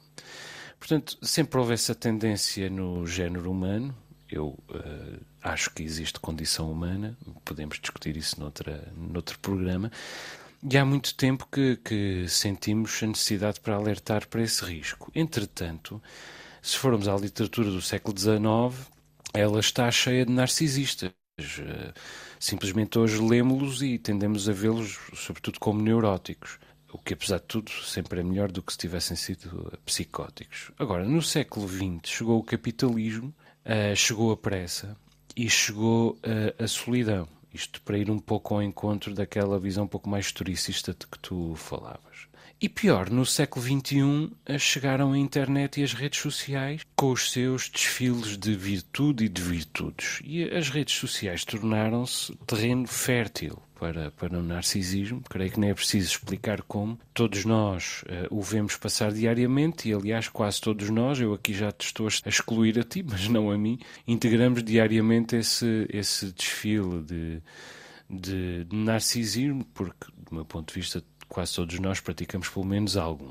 Portanto, 0.79 1.17
sempre 1.23 1.59
houve 1.59 1.73
essa 1.73 1.95
tendência 1.95 2.69
no 2.69 3.07
género 3.07 3.51
humano. 3.51 3.97
Eu 4.31 4.59
eh, 4.75 5.19
acho 5.43 5.71
que 5.71 5.83
existe 5.83 6.21
condição 6.21 6.71
humana, 6.71 7.17
podemos 7.47 7.79
discutir 7.81 8.15
isso 8.15 8.39
noutra, 8.39 8.93
noutro 8.95 9.39
programa. 9.39 9.91
E 10.63 10.77
há 10.77 10.85
muito 10.85 11.15
tempo 11.15 11.49
que, 11.51 11.77
que 11.77 12.29
sentimos 12.29 13.03
a 13.03 13.07
necessidade 13.07 13.59
para 13.59 13.75
alertar 13.75 14.27
para 14.29 14.43
esse 14.43 14.63
risco. 14.63 15.11
Entretanto, 15.15 16.03
se 16.67 16.79
formos 16.79 17.07
à 17.07 17.15
literatura 17.15 17.71
do 17.71 17.81
século 17.81 18.19
XIX, 18.19 18.91
ela 19.33 19.61
está 19.61 19.89
cheia 19.89 20.27
de 20.27 20.33
narcisistas. 20.33 21.13
Eh, 21.39 21.93
Simplesmente 22.41 22.99
hoje 22.99 23.19
lemos-los 23.23 23.83
e 23.83 23.99
tendemos 23.99 24.49
a 24.49 24.53
vê-los, 24.53 24.99
sobretudo, 25.15 25.61
como 25.61 25.81
neuróticos. 25.81 26.59
O 26.93 26.99
que, 26.99 27.15
apesar 27.15 27.39
de 27.39 27.45
tudo, 27.47 27.71
sempre 27.71 28.21
é 28.21 28.23
melhor 28.25 28.51
do 28.51 28.63
que 28.65 28.73
se 28.73 28.79
tivessem 28.79 29.17
sido 29.17 29.71
eh, 29.73 29.77
psicóticos. 29.87 30.73
Agora, 30.77 31.05
no 31.05 31.23
século 31.23 31.69
XX, 31.69 32.01
chegou 32.05 32.41
o 32.41 32.45
capitalismo, 32.45 33.33
eh, 33.65 33.95
chegou 33.95 34.33
a 34.33 34.37
pressa 34.37 34.97
e 35.37 35.49
chegou 35.49 36.19
a 36.59 36.67
solidão. 36.67 37.29
Isto 37.55 37.81
para 37.83 37.97
ir 37.99 38.11
um 38.11 38.19
pouco 38.19 38.55
ao 38.55 38.63
encontro 38.63 39.15
daquela 39.15 39.61
visão 39.61 39.85
um 39.85 39.89
pouco 39.89 40.09
mais 40.09 40.27
historicista 40.27 40.93
de 40.93 41.07
que 41.07 41.19
tu 41.21 41.55
falavas. 41.55 42.26
E 42.59 42.71
pior, 42.71 43.11
no 43.11 43.27
século 43.27 43.67
XXI 43.67 44.31
eh, 44.47 44.59
chegaram 44.59 45.13
a 45.13 45.19
internet 45.19 45.79
e 45.79 45.85
as 45.85 45.93
redes 45.93 46.21
sociais 46.21 46.81
com 46.97 47.13
os 47.13 47.31
seus 47.31 47.69
desfiles 47.69 48.39
de 48.39 48.55
virtude 48.55 49.27
e 49.27 49.29
de 49.29 49.43
virtudes. 49.43 50.23
E 50.25 50.43
as 50.43 50.71
redes 50.71 50.95
sociais 50.95 51.45
tornaram-se 51.45 52.35
terreno 52.47 52.87
fértil 52.87 53.59
para, 53.79 54.11
para 54.11 54.39
o 54.39 54.43
narcisismo. 54.43 55.23
Creio 55.29 55.51
que 55.51 55.61
nem 55.61 55.69
é 55.69 55.75
preciso 55.75 56.09
explicar 56.09 56.63
como. 56.63 56.99
Todos 57.13 57.45
nós 57.45 58.03
eh, 58.09 58.27
o 58.31 58.41
vemos 58.41 58.75
passar 58.75 59.13
diariamente 59.13 59.91
e, 59.91 59.93
aliás, 59.93 60.27
quase 60.31 60.59
todos 60.59 60.89
nós, 60.89 61.21
eu 61.21 61.35
aqui 61.35 61.53
já 61.53 61.71
te 61.71 61.85
estou 61.85 62.07
a 62.07 62.29
excluir 62.29 62.79
a 62.79 62.83
ti, 62.83 63.03
mas 63.03 63.29
não 63.29 63.51
a 63.51 63.59
mim, 63.59 63.79
integramos 64.09 64.65
diariamente 64.65 65.37
esse, 65.37 65.87
esse 65.91 66.33
desfile 66.33 67.03
de 67.03 67.43
de, 68.09 68.65
de 68.65 68.77
narcisismo, 68.77 69.65
porque, 69.75 70.07
do 70.17 70.35
meu 70.35 70.45
ponto 70.45 70.73
de 70.73 70.81
vista, 70.81 71.03
quase 71.37 71.55
todos 71.55 71.79
nós 71.79 72.01
praticamos 72.01 72.49
pelo 72.49 72.65
menos 72.65 72.97
algum. 72.97 73.31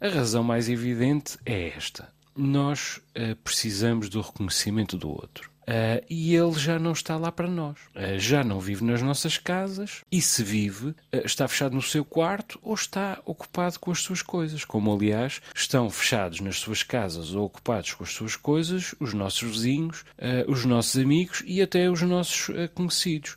A 0.00 0.08
razão 0.08 0.42
mais 0.42 0.70
evidente 0.70 1.36
é 1.44 1.68
esta: 1.68 2.10
nós 2.34 2.98
eh, 3.14 3.34
precisamos 3.44 4.08
do 4.08 4.22
reconhecimento 4.22 4.96
do 4.96 5.10
outro. 5.10 5.50
Uh, 5.60 6.02
e 6.08 6.34
ele 6.34 6.58
já 6.58 6.78
não 6.78 6.92
está 6.92 7.18
lá 7.18 7.30
para 7.30 7.46
nós. 7.46 7.78
Uh, 7.94 8.18
já 8.18 8.42
não 8.42 8.58
vive 8.58 8.82
nas 8.82 9.02
nossas 9.02 9.36
casas 9.36 10.00
e, 10.10 10.20
se 10.20 10.42
vive, 10.42 10.88
uh, 10.88 10.96
está 11.24 11.46
fechado 11.46 11.76
no 11.76 11.82
seu 11.82 12.04
quarto 12.04 12.58
ou 12.62 12.74
está 12.74 13.20
ocupado 13.24 13.78
com 13.78 13.92
as 13.92 14.00
suas 14.00 14.22
coisas. 14.22 14.64
Como, 14.64 14.92
aliás, 14.92 15.42
estão 15.54 15.88
fechados 15.90 16.40
nas 16.40 16.58
suas 16.58 16.82
casas 16.82 17.34
ou 17.34 17.44
ocupados 17.44 17.92
com 17.92 18.02
as 18.02 18.10
suas 18.10 18.34
coisas 18.34 18.94
os 18.98 19.12
nossos 19.12 19.48
vizinhos, 19.48 20.04
os 20.48 20.64
nossos 20.64 21.00
amigos 21.00 21.42
e 21.46 21.60
até 21.60 21.88
os 21.88 22.02
nossos 22.02 22.48
conhecidos. 22.74 23.36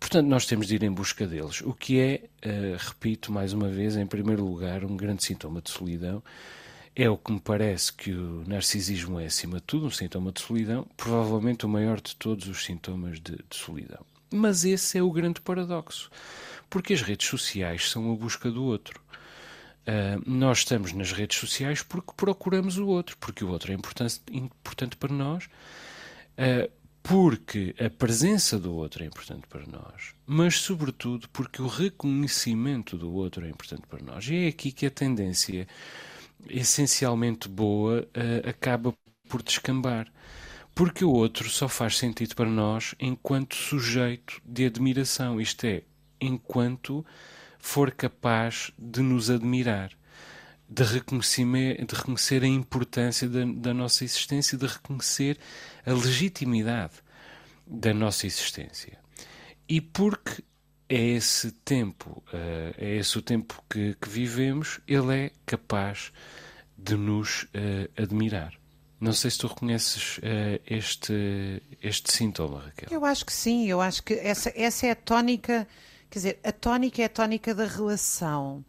Portanto, 0.00 0.26
nós 0.26 0.46
temos 0.46 0.66
de 0.66 0.74
ir 0.74 0.82
em 0.82 0.90
busca 0.90 1.26
deles, 1.26 1.60
o 1.60 1.72
que 1.72 2.00
é, 2.00 2.28
repito 2.76 3.30
mais 3.30 3.52
uma 3.52 3.68
vez, 3.68 3.96
em 3.96 4.06
primeiro 4.06 4.44
lugar, 4.44 4.84
um 4.84 4.96
grande 4.96 5.24
sintoma 5.24 5.62
de 5.62 5.70
solidão 5.70 6.22
é 6.96 7.10
o 7.10 7.18
que 7.18 7.30
me 7.30 7.38
parece 7.38 7.92
que 7.92 8.10
o 8.10 8.42
narcisismo 8.46 9.20
é, 9.20 9.26
acima 9.26 9.58
de 9.58 9.64
tudo, 9.64 9.84
um 9.84 9.90
sintoma 9.90 10.32
de 10.32 10.40
solidão, 10.40 10.88
provavelmente 10.96 11.66
o 11.66 11.68
maior 11.68 12.00
de 12.00 12.16
todos 12.16 12.48
os 12.48 12.64
sintomas 12.64 13.20
de, 13.20 13.36
de 13.36 13.56
solidão. 13.56 14.04
Mas 14.32 14.64
esse 14.64 14.96
é 14.96 15.02
o 15.02 15.12
grande 15.12 15.42
paradoxo, 15.42 16.10
porque 16.70 16.94
as 16.94 17.02
redes 17.02 17.28
sociais 17.28 17.90
são 17.90 18.10
a 18.10 18.16
busca 18.16 18.50
do 18.50 18.64
outro. 18.64 18.98
Uh, 19.82 20.18
nós 20.26 20.58
estamos 20.58 20.92
nas 20.94 21.12
redes 21.12 21.38
sociais 21.38 21.82
porque 21.82 22.12
procuramos 22.16 22.78
o 22.78 22.86
outro, 22.86 23.14
porque 23.18 23.44
o 23.44 23.50
outro 23.50 23.70
é 23.70 23.74
importante, 23.74 24.20
importante 24.32 24.96
para 24.96 25.12
nós, 25.12 25.44
uh, 25.44 26.70
porque 27.08 27.72
a 27.78 27.88
presença 27.88 28.58
do 28.58 28.74
outro 28.74 29.04
é 29.04 29.06
importante 29.06 29.46
para 29.46 29.64
nós, 29.64 30.12
mas, 30.26 30.56
sobretudo, 30.56 31.28
porque 31.28 31.62
o 31.62 31.68
reconhecimento 31.68 32.98
do 32.98 33.12
outro 33.12 33.46
é 33.46 33.48
importante 33.48 33.86
para 33.86 34.02
nós. 34.02 34.26
E 34.26 34.34
é 34.34 34.48
aqui 34.48 34.72
que 34.72 34.86
a 34.86 34.90
tendência 34.90 35.68
essencialmente 36.50 37.48
boa 37.48 38.00
uh, 38.00 38.48
acaba 38.48 38.92
por 39.28 39.40
descambar. 39.40 40.12
Porque 40.74 41.04
o 41.04 41.10
outro 41.10 41.48
só 41.48 41.68
faz 41.68 41.96
sentido 41.96 42.34
para 42.34 42.50
nós 42.50 42.96
enquanto 42.98 43.54
sujeito 43.54 44.42
de 44.44 44.66
admiração, 44.66 45.40
isto 45.40 45.64
é, 45.64 45.84
enquanto 46.20 47.06
for 47.58 47.92
capaz 47.92 48.72
de 48.76 49.00
nos 49.00 49.30
admirar, 49.30 49.92
de 50.68 50.82
reconhecer, 50.82 51.44
de 51.86 51.94
reconhecer 51.94 52.42
a 52.42 52.48
importância 52.48 53.28
da, 53.28 53.44
da 53.44 53.72
nossa 53.72 54.04
existência, 54.04 54.58
de 54.58 54.66
reconhecer 54.66 55.38
a 55.86 55.92
legitimidade 55.92 56.94
da 57.66 57.94
nossa 57.94 58.26
existência. 58.26 58.98
E 59.68 59.80
porque 59.80 60.42
é 60.88 61.00
esse 61.00 61.50
tempo, 61.50 62.22
uh, 62.32 62.74
é 62.76 62.96
esse 62.96 63.18
o 63.18 63.22
tempo 63.22 63.62
que, 63.68 63.94
que, 64.00 64.08
vivemos, 64.08 64.80
ele 64.86 65.14
é 65.14 65.30
capaz 65.44 66.12
de 66.76 66.96
nos 66.96 67.44
uh, 67.44 67.90
admirar. 67.96 68.54
Não 69.00 69.12
sei 69.12 69.30
se 69.30 69.38
tu 69.38 69.48
reconheces 69.48 70.18
uh, 70.18 70.62
este, 70.66 71.62
este 71.82 72.12
sintoma, 72.12 72.60
Raquel. 72.60 72.88
Eu 72.90 73.04
acho 73.04 73.26
que 73.26 73.32
sim, 73.32 73.66
eu 73.66 73.80
acho 73.80 74.02
que 74.02 74.14
essa, 74.14 74.52
essa 74.54 74.86
é 74.86 74.90
a 74.92 74.96
tónica, 74.96 75.66
quer 76.08 76.18
dizer, 76.18 76.40
a 76.44 76.52
tónica 76.52 77.02
é 77.02 77.06
a 77.06 77.10
tónica 77.10 77.54
da 77.54 77.66
relação. 77.66 78.64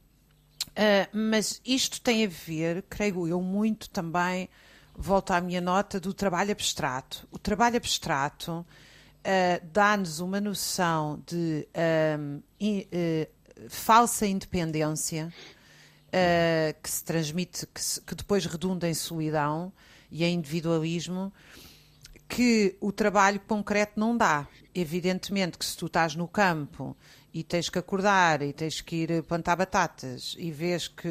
mas 1.14 1.62
isto 1.66 2.02
tem 2.02 2.26
a 2.26 2.28
ver, 2.28 2.84
creio 2.90 3.28
eu, 3.28 3.42
muito 3.42 3.90
também, 3.90 4.50
volto 4.98 5.32
à 5.32 5.40
minha 5.40 5.62
nota, 5.62 6.00
do 6.00 6.14
trabalho 6.14 6.52
abstrato. 6.52 7.28
O 7.32 7.38
trabalho 7.38 7.78
abstrato 7.78 8.66
uh, 9.20 9.66
dá-nos 9.72 10.20
uma 10.20 10.42
noção 10.42 11.22
de 11.26 11.68
um, 12.20 12.42
in, 12.60 12.80
uh, 12.82 13.70
falsa 13.70 14.26
independência 14.26 15.32
uh, 16.08 16.82
que 16.82 16.90
se 16.90 17.04
transmite, 17.04 17.68
que, 17.68 17.82
se, 17.82 18.02
que, 18.02 18.16
depois 18.16 18.46
redunda 18.46 18.90
em 18.90 18.94
solidão 18.96 19.72
e 20.12 20.24
em 20.24 20.34
individualismo, 20.34 21.32
que 22.28 22.76
o 22.82 22.92
trabalho 22.92 23.40
concreto 23.42 24.00
não 24.00 24.18
dá. 24.18 24.48
Evidentemente 24.74 25.58
que 25.58 25.66
se 25.66 25.78
tu 25.78 25.86
estás 25.86 26.16
no 26.16 26.28
campo 26.28 26.98
e 27.38 27.44
tens 27.44 27.70
que 27.70 27.78
acordar 27.78 28.42
e 28.42 28.52
tens 28.52 28.82
que 28.82 28.96
ir 28.96 29.22
plantar 29.22 29.56
batatas 29.56 30.36
e 30.40 30.50
vês 30.50 30.88
que 30.88 31.08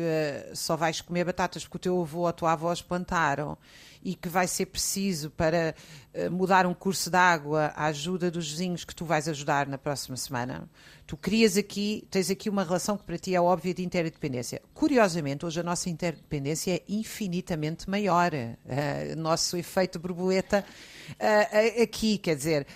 só 0.55 0.77
vais 0.77 1.01
comer 1.01 1.25
batatas 1.25 1.63
porque 1.63 1.77
o 1.77 1.79
teu 1.79 2.03
avô 2.03 2.19
ou 2.21 2.27
a 2.27 2.33
tua 2.33 2.53
avó 2.53 2.73
as 2.73 2.83
plantaram 2.83 3.57
e 4.03 4.13
que 4.13 4.29
vai 4.29 4.49
ser 4.49 4.67
preciso 4.67 5.31
para 5.31 5.73
uh, 6.15 6.29
mudar 6.29 6.67
um 6.67 6.75
curso 6.75 7.11
de 7.11 7.17
água 7.17 7.73
à 7.77 7.87
ajuda 7.87 8.29
dos 8.29 8.51
vizinhos 8.51 8.85
que 8.85 8.93
tu 8.93 9.05
vais 9.05 9.29
ajudar 9.29 9.69
na 9.69 9.79
próxima 9.79 10.17
semana, 10.17 10.69
tu 11.07 11.17
crias 11.17 11.57
aqui, 11.57 12.05
tens 12.11 12.29
aqui 12.29 12.51
uma 12.51 12.65
relação 12.65 12.97
que 12.97 13.05
para 13.05 13.19
ti 13.19 13.33
é 13.33 13.41
óbvia 13.41 13.73
de 13.73 13.85
interdependência. 13.85 14.61
Curiosamente, 14.75 15.47
hoje 15.47 15.61
a 15.61 15.63
nossa 15.63 15.89
interdependência 15.89 16.75
é 16.75 16.83
infinitamente 16.89 17.89
maior. 17.89 18.33
Uh, 18.33 19.17
nosso 19.17 19.57
efeito 19.57 19.97
borboleta 20.01 20.65
uh, 21.11 21.83
aqui, 21.83 22.19
quer 22.19 22.35
dizer, 22.35 22.67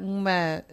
uma. 0.00 0.64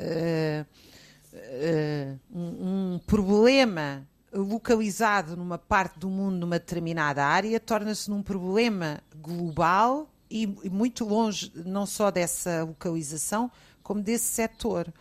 Um, 2.33 2.95
um 2.95 2.99
problema 3.05 4.07
localizado 4.33 5.35
numa 5.35 5.57
parte 5.57 5.99
do 5.99 6.09
mundo, 6.09 6.37
numa 6.37 6.59
determinada 6.59 7.25
área, 7.25 7.59
torna-se 7.59 8.09
num 8.09 8.21
problema 8.21 9.01
global 9.15 10.09
e, 10.29 10.47
muito 10.69 11.05
longe 11.05 11.51
não 11.65 11.85
só 11.85 12.11
dessa 12.11 12.63
localização, 12.63 13.51
como 13.81 14.01
desse 14.01 14.25
setor. 14.25 14.93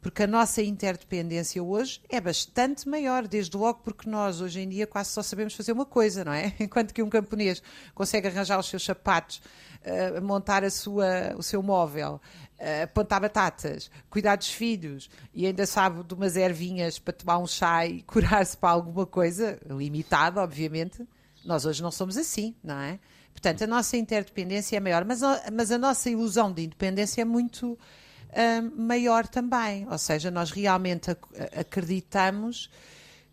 Porque 0.00 0.22
a 0.22 0.28
nossa 0.28 0.62
interdependência 0.62 1.62
hoje 1.62 2.00
é 2.08 2.20
bastante 2.20 2.88
maior, 2.88 3.26
desde 3.26 3.56
logo 3.56 3.80
porque 3.82 4.08
nós, 4.08 4.40
hoje 4.40 4.60
em 4.60 4.68
dia, 4.68 4.86
quase 4.86 5.10
só 5.10 5.22
sabemos 5.22 5.54
fazer 5.54 5.72
uma 5.72 5.84
coisa, 5.84 6.24
não 6.24 6.32
é? 6.32 6.54
Enquanto 6.60 6.94
que 6.94 7.02
um 7.02 7.10
camponês 7.10 7.60
consegue 7.94 8.28
arranjar 8.28 8.60
os 8.60 8.68
seus 8.68 8.84
sapatos, 8.84 9.42
uh, 9.82 10.22
montar 10.22 10.62
a 10.62 10.70
sua, 10.70 11.34
o 11.36 11.42
seu 11.42 11.60
móvel, 11.64 12.20
uh, 12.20 12.47
plantar 12.92 13.20
batatas, 13.20 13.90
cuidar 14.10 14.36
dos 14.36 14.50
filhos 14.50 15.08
e 15.32 15.46
ainda 15.46 15.64
sabe 15.64 16.02
de 16.02 16.12
umas 16.14 16.36
ervinhas 16.36 16.98
para 16.98 17.12
tomar 17.12 17.38
um 17.38 17.46
chá 17.46 17.86
e 17.86 18.02
curar-se 18.08 18.56
para 18.56 18.70
alguma 18.70 19.06
coisa, 19.06 19.60
limitada, 19.66 20.42
obviamente, 20.42 21.06
nós 21.44 21.64
hoje 21.64 21.82
não 21.82 21.90
somos 21.90 22.16
assim, 22.16 22.54
não 22.62 22.78
é? 22.78 22.98
Portanto, 23.32 23.62
a 23.62 23.66
nossa 23.68 23.96
interdependência 23.96 24.76
é 24.76 24.80
maior, 24.80 25.04
mas, 25.04 25.20
mas 25.52 25.70
a 25.70 25.78
nossa 25.78 26.10
ilusão 26.10 26.52
de 26.52 26.64
independência 26.64 27.22
é 27.22 27.24
muito 27.24 27.72
uh, 27.72 28.80
maior 28.80 29.28
também. 29.28 29.86
Ou 29.88 29.96
seja, 29.96 30.30
nós 30.30 30.50
realmente 30.50 31.12
ac 31.12 31.20
acreditamos 31.56 32.68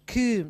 que 0.05 0.45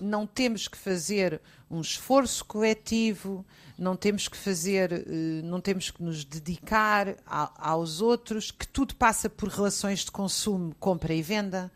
não 0.00 0.26
temos 0.26 0.68
que 0.68 0.78
fazer 0.78 1.40
um 1.70 1.80
esforço 1.80 2.44
coletivo, 2.44 3.44
não 3.82 3.96
temos 3.96 4.28
que 4.28 4.36
fazer, 4.36 4.92
eh, 4.92 5.42
não 5.42 5.60
temos 5.60 5.90
que 5.90 6.02
nos 6.02 6.24
dedicar 6.24 7.16
aos 7.26 8.00
outros, 8.00 8.50
que 8.50 8.66
tudo 8.66 8.94
passa 8.94 9.28
por 9.28 9.48
relações 9.48 10.04
de 10.04 10.10
consumo, 10.10 10.74
compra 10.78 11.12
e 11.12 11.20
venda. 11.20 11.70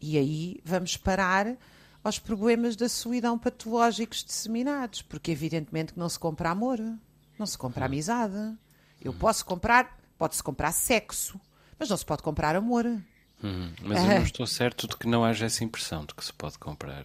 E 0.00 0.18
aí 0.18 0.60
vamos 0.64 0.96
parar 0.96 1.56
aos 2.02 2.18
problemas 2.18 2.74
da 2.74 2.88
solidão 2.88 3.38
patológicos 3.38 4.24
disseminados, 4.24 5.02
porque 5.02 5.30
evidentemente 5.30 5.92
que 5.92 5.98
não 5.98 6.08
se 6.08 6.18
compra 6.18 6.50
amor, 6.50 6.80
não 7.38 7.46
se 7.46 7.56
compra 7.56 7.86
amizade. 7.86 8.34
Eu 9.00 9.14
posso 9.14 9.44
comprar, 9.44 9.98
pode-se 10.18 10.42
comprar 10.42 10.72
sexo, 10.72 11.40
mas 11.78 11.88
não 11.88 11.96
se 11.96 12.04
pode 12.04 12.22
comprar 12.22 12.56
amor. 12.56 12.84
Uhum. 12.86 13.72
Mas 13.82 13.98
eu 13.98 14.06
não 14.06 14.22
estou 14.22 14.46
certo 14.46 14.88
de 14.88 14.96
que 14.96 15.06
não 15.06 15.24
haja 15.24 15.46
essa 15.46 15.62
impressão 15.62 16.04
de 16.04 16.14
que 16.14 16.24
se 16.24 16.32
pode 16.32 16.58
comprar. 16.58 17.04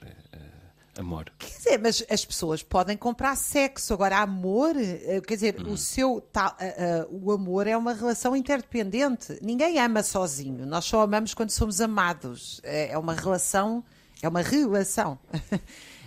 Amor. 0.98 1.32
Quer 1.38 1.58
dizer, 1.58 1.80
mas 1.80 2.04
as 2.10 2.26
pessoas 2.26 2.64
podem 2.64 2.98
comprar 2.98 3.36
sexo. 3.36 3.94
Agora, 3.94 4.18
amor, 4.18 4.76
eh, 4.76 5.22
quer 5.26 5.36
dizer, 5.36 5.62
o 5.68 5.78
seu 5.78 6.22
tal, 6.32 6.50
uh, 6.50 7.12
uh, 7.12 7.26
o 7.26 7.32
amor 7.32 7.68
é 7.68 7.78
uma 7.78 7.94
relação 7.94 8.36
interdependente. 8.36 9.38
Ninguém 9.42 9.80
ama 9.80 10.02
sozinho. 10.02 10.66
Nós 10.66 10.86
só 10.86 11.02
amamos 11.02 11.34
quando 11.34 11.52
somos 11.52 11.80
amados. 11.82 12.60
É, 12.64 12.92
é 12.92 12.98
uma 12.98 13.14
relação, 13.14 13.84
é 14.22 14.28
uma 14.28 14.42
relação. 14.42 15.20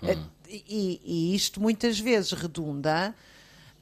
Uhum. 0.02 0.26
e, 0.48 1.00
e, 1.04 1.34
isto 1.34 1.60
muitas 1.60 1.98
vezes 1.98 2.32
redunda 2.32 3.14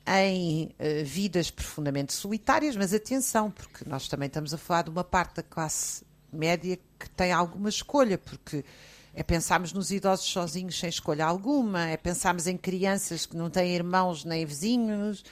em 0.07 0.67
uh, 0.67 1.05
vidas 1.05 1.51
profundamente 1.51 2.13
solitárias, 2.13 2.77
mas 2.77 2.93
atenção, 2.93 3.51
porque 3.51 3.89
nós 3.89 4.09
também 4.09 4.27
estamos 4.27 4.53
a 4.53 4.59
falar 4.59 4.83
de 4.83 4.91
uma 4.91 5.05
parte 5.05 5.37
da 5.37 5.43
classe 5.43 6.03
média 6.33 6.79
que 6.99 7.09
tem 7.11 7.33
alguma 7.33 7.69
escolha, 7.69 8.19
porque 8.19 8.65
é 9.19 9.23
pensarmos 9.25 9.73
nos 9.73 9.91
idosos 9.91 10.27
sozinhos 10.27 10.79
sem 10.79 10.89
escolha 10.89 11.27
alguma, 11.27 11.89
é 11.89 11.97
pensarmos 11.97 12.47
em 12.47 12.57
crianças 12.57 13.27
que 13.27 13.37
não 13.37 13.51
têm 13.51 13.75
irmãos 13.75 14.25
nem 14.25 14.47
vizinhos. 14.47 15.25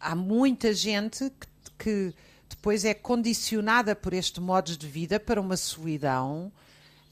Há 0.00 0.14
muita 0.14 0.72
gente 0.72 1.30
que, 1.38 1.50
que 1.78 2.14
depois 2.48 2.86
é 2.86 2.94
condicionada 2.94 3.94
por 3.94 4.14
este 4.14 4.40
modo 4.40 4.74
de 4.74 4.86
vida 4.86 5.20
para 5.20 5.42
uma 5.42 5.58
solidão 5.58 6.50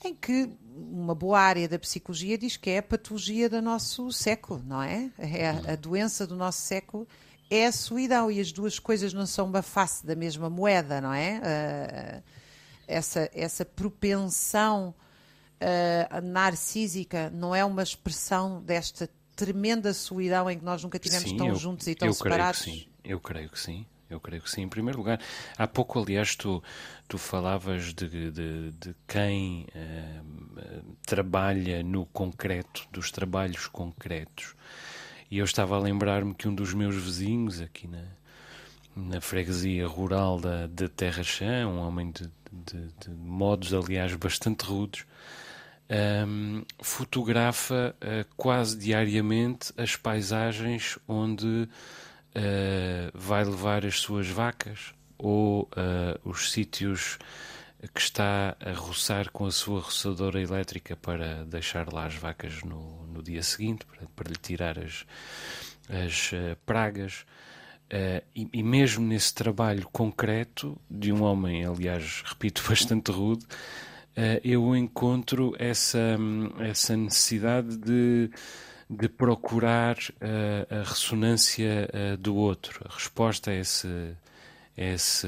em 0.03 0.15
que 0.15 0.49
uma 0.75 1.15
boa 1.15 1.39
área 1.39 1.69
da 1.69 1.79
psicologia 1.79 2.39
diz 2.39 2.57
que 2.57 2.71
é 2.71 2.79
a 2.79 2.83
patologia 2.83 3.51
do 3.51 3.61
nosso 3.61 4.11
século, 4.11 4.63
não 4.67 4.83
é? 4.83 5.11
É 5.19 5.51
a, 5.71 5.77
doença 5.77 6.27
do 6.27 6.35
nosso 6.35 6.63
século 6.63 7.07
é 7.51 7.67
a 7.67 7.73
solidão 7.73 8.31
e 8.31 8.41
as 8.41 8.51
duas 8.53 8.79
coisas 8.79 9.13
não 9.13 9.27
são 9.27 9.45
uma 9.45 9.61
face 9.61 10.07
da 10.07 10.17
mesma 10.17 10.49
moeda, 10.49 10.99
não 10.99 11.13
é? 11.13 11.43
Uh, 11.45 12.23
essa, 12.89 13.31
essa 13.35 13.67
propensão 13.67 14.95
uh, 15.61 16.21
narcísica 16.23 17.31
não 17.31 17.55
é 17.55 17.65
uma 17.65 17.83
expressão 17.83 18.63
desta 18.63 19.09
tremenda 19.35 19.93
solidão 19.93 20.51
em 20.51 20.59
que 20.59 20.65
nós 20.65 20.83
nunca 20.83 20.99
tivemos 20.99 21.29
Sim, 21.31 21.37
tão 21.37 21.49
eu- 21.49 21.55
juntos 21.57 21.87
e 21.87 21.95
tão 21.95 22.09
eu 22.09 22.15
separados? 22.15 22.63
Creio 22.63 22.77
que 22.77 22.83
sim. 22.85 22.89
Eu 23.05 23.21
creio 23.21 23.51
que 23.51 23.61
sim. 23.61 23.87
Eu 24.09 24.21
creio 24.21 24.41
que 24.43 24.51
sim. 24.51 24.63
Em 24.63 24.69
primeiro 24.69 24.99
lugar, 24.99 25.21
há 25.59 25.67
pouco, 25.67 26.01
aliás, 26.01 26.37
tu, 26.37 26.63
tu 27.09 27.19
falavas 27.19 27.93
de, 27.93 28.31
de, 28.31 28.71
de 28.71 28.95
quem 29.07 29.67
eh, 29.75 30.21
trabalha 31.05 31.83
no 31.83 32.07
concreto, 32.07 32.87
dos 32.93 33.11
trabalhos 33.11 33.67
concretos. 33.67 34.55
E 35.29 35.39
eu 35.39 35.45
estava 35.45 35.75
a 35.77 35.81
lembrar-me 35.81 36.35
que 36.35 36.47
um 36.47 36.55
dos 36.55 36.73
meus 36.73 36.95
vizinhos 36.95 37.61
aqui 37.61 37.89
na, 37.89 38.05
na 38.95 39.21
freguesia 39.21 39.89
rural 39.89 40.39
da, 40.39 40.69
de 40.69 40.89
Terra 40.89 41.25
Chã, 41.25 41.67
um 41.67 41.79
homem 41.81 42.13
de, 42.13 42.31
de, 42.53 42.87
de 43.01 43.11
modos, 43.11 43.75
aliás, 43.75 44.15
bastante 44.15 44.65
rudes, 44.65 45.05
ahm, 45.89 46.63
fotografa 46.81 47.95
ah, 48.01 48.25
quase 48.37 48.77
diariamente 48.77 49.73
as 49.77 49.97
paisagens 49.97 50.99
onde 51.07 51.69
ah, 52.35 53.11
vai 53.15 53.45
levar 53.45 53.85
as 53.87 54.01
suas 54.01 54.29
vacas 54.29 54.95
ou 55.19 55.69
ah, 55.77 56.19
os 56.25 56.51
sítios 56.51 57.19
que 57.95 58.01
está 58.01 58.57
a 58.59 58.73
roçar 58.73 59.31
com 59.31 59.47
a 59.47 59.51
sua 59.51 59.81
roçadora 59.81 60.41
elétrica 60.41 60.97
para 60.97 61.45
deixar 61.45 61.93
lá 61.93 62.07
as 62.07 62.15
vacas 62.15 62.63
no, 62.63 63.07
no 63.07 63.23
dia 63.23 63.43
seguinte, 63.43 63.85
para, 63.87 64.09
para 64.17 64.31
lhe 64.31 64.37
tirar 64.37 64.79
as, 64.79 65.07
as 65.89 66.33
pragas. 66.65 67.25
Uh, 67.87 68.21
e, 68.35 68.49
e 68.53 68.63
mesmo 68.65 69.07
nesse 69.07 69.33
trabalho 69.33 69.89
concreto 69.93 70.77
de 70.91 71.13
um 71.13 71.23
homem, 71.23 71.65
aliás, 71.65 72.23
repito, 72.27 72.61
bastante 72.69 73.13
rude, 73.13 73.45
uh, 73.45 73.49
eu 74.43 74.75
encontro 74.75 75.55
essa, 75.59 76.17
hum, 76.19 76.51
essa 76.59 76.97
necessidade 76.97 77.77
de, 77.77 78.31
de 78.89 79.09
procurar 79.09 79.97
uh, 79.97 80.75
a 80.75 80.89
ressonância 80.89 81.89
uh, 81.93 82.17
do 82.17 82.35
outro, 82.35 82.81
a 82.89 82.95
resposta 82.95 83.51
a 83.51 83.55
esse, 83.55 83.89
a 84.77 84.83
esse 84.83 85.27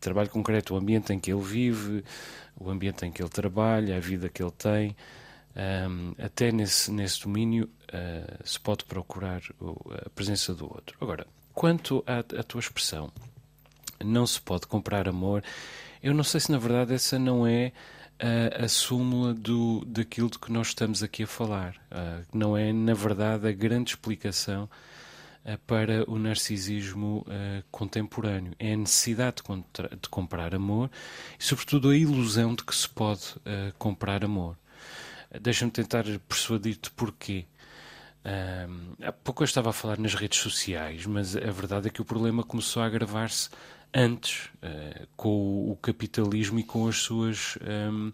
trabalho 0.00 0.30
concreto, 0.30 0.74
o 0.74 0.76
ambiente 0.76 1.12
em 1.12 1.20
que 1.20 1.32
ele 1.32 1.42
vive, 1.42 2.04
o 2.58 2.70
ambiente 2.70 3.04
em 3.04 3.12
que 3.12 3.22
ele 3.22 3.28
trabalha, 3.28 3.96
a 3.96 4.00
vida 4.00 4.28
que 4.28 4.42
ele 4.42 4.52
tem. 4.52 4.96
Um, 5.58 6.14
até 6.22 6.52
nesse, 6.52 6.90
nesse 6.90 7.22
domínio 7.22 7.70
uh, 7.88 8.46
se 8.46 8.60
pode 8.60 8.84
procurar 8.84 9.40
a 10.04 10.10
presença 10.10 10.54
do 10.54 10.64
outro. 10.64 10.98
Agora, 11.00 11.26
quanto 11.54 12.04
à, 12.06 12.18
à 12.18 12.42
tua 12.42 12.60
expressão, 12.60 13.10
não 14.04 14.26
se 14.26 14.40
pode 14.40 14.66
comprar 14.66 15.08
amor, 15.08 15.42
eu 16.02 16.12
não 16.12 16.22
sei 16.22 16.40
se 16.40 16.52
na 16.52 16.58
verdade 16.58 16.92
essa 16.92 17.18
não 17.18 17.46
é 17.46 17.72
uh, 18.22 18.64
a 18.64 18.68
súmula 18.68 19.34
do, 19.34 19.84
daquilo 19.86 20.30
de 20.30 20.38
que 20.38 20.52
nós 20.52 20.68
estamos 20.68 21.02
aqui 21.02 21.22
a 21.22 21.26
falar. 21.26 21.76
Uh, 21.90 22.24
não 22.32 22.56
é, 22.56 22.72
na 22.72 22.94
verdade, 22.94 23.48
a 23.48 23.52
grande 23.52 23.90
explicação 23.90 24.64
uh, 25.44 25.58
para 25.66 26.08
o 26.10 26.18
narcisismo 26.18 27.24
uh, 27.28 27.64
contemporâneo. 27.70 28.52
É 28.58 28.72
a 28.72 28.76
necessidade 28.76 29.36
de, 29.36 29.42
contra- 29.42 29.90
de 29.90 30.08
comprar 30.08 30.54
amor 30.54 30.90
e, 31.38 31.44
sobretudo, 31.44 31.90
a 31.90 31.96
ilusão 31.96 32.54
de 32.54 32.64
que 32.64 32.74
se 32.74 32.88
pode 32.88 33.34
comprar 33.78 34.24
amor. 34.24 34.56
Deixa-me 35.40 35.70
tentar 35.70 36.04
persuadir-te 36.28 36.90
porquê. 36.92 37.46
Ahm, 38.24 38.94
há 39.02 39.12
pouco 39.12 39.42
eu 39.42 39.44
estava 39.44 39.70
a 39.70 39.72
falar 39.72 39.98
nas 39.98 40.14
redes 40.14 40.40
sociais, 40.40 41.06
mas 41.06 41.36
a 41.36 41.50
verdade 41.50 41.86
é 41.86 41.90
que 41.90 42.00
o 42.00 42.04
problema 42.04 42.42
começou 42.42 42.82
a 42.82 42.86
agravar-se 42.86 43.50
antes, 43.94 44.48
eh, 44.62 45.06
com 45.16 45.70
o, 45.70 45.76
capitalismo 45.76 46.58
e 46.58 46.64
com 46.64 46.88
as 46.88 46.96
suas. 46.98 47.58
ahm, 47.62 48.12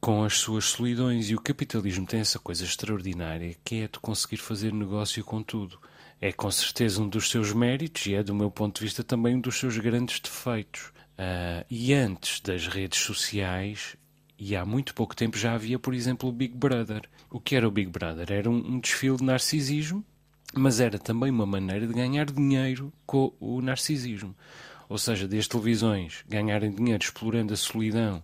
com 0.00 0.22
as 0.22 0.34
suas 0.34 0.66
solidões. 0.66 1.30
E 1.30 1.34
o 1.34 1.40
capitalismo 1.40 2.06
tem 2.06 2.20
essa 2.20 2.38
coisa 2.38 2.62
extraordinária 2.62 3.56
que 3.64 3.76
é 3.82 3.88
tu 3.88 4.00
conseguir 4.02 4.36
fazer 4.36 4.70
negócio 4.70 5.24
com 5.24 5.42
tudo. 5.42 5.78
É 6.20 6.30
com 6.30 6.50
certeza 6.50 7.00
um 7.00 7.08
dos 7.08 7.30
seus 7.30 7.54
méritos 7.54 8.04
e 8.06 8.14
é, 8.14 8.22
do 8.22 8.34
meu 8.34 8.50
ponto 8.50 8.78
de 8.78 8.84
vista, 8.84 9.02
também 9.02 9.36
um 9.36 9.40
dos 9.40 9.58
seus 9.58 9.78
grandes 9.78 10.20
defeitos. 10.20 10.92
Ah, 11.16 11.64
e 11.70 11.92
antes 11.94 12.40
das 12.40 12.66
redes 12.66 13.00
sociais, 13.00 13.96
e 14.38 14.56
há 14.56 14.64
muito 14.64 14.94
pouco 14.94 15.14
tempo 15.14 15.38
já 15.38 15.54
havia, 15.54 15.78
por 15.78 15.94
exemplo, 15.94 16.28
o 16.28 16.32
Big 16.32 16.54
Brother. 16.54 17.08
O 17.30 17.40
que 17.40 17.56
era 17.56 17.66
o 17.66 17.70
Big 17.70 17.90
Brother? 17.90 18.30
Era 18.30 18.50
um, 18.50 18.74
um 18.74 18.80
desfile 18.80 19.16
de 19.16 19.24
narcisismo, 19.24 20.04
mas 20.54 20.80
era 20.80 20.98
também 20.98 21.30
uma 21.30 21.46
maneira 21.46 21.86
de 21.86 21.94
ganhar 21.94 22.26
dinheiro 22.26 22.92
com 23.06 23.32
o 23.40 23.60
narcisismo. 23.60 24.36
Ou 24.88 24.98
seja, 24.98 25.26
das 25.26 25.48
televisões 25.48 26.24
ganharem 26.28 26.70
dinheiro 26.70 27.02
explorando 27.02 27.52
a 27.52 27.56
solidão 27.56 28.22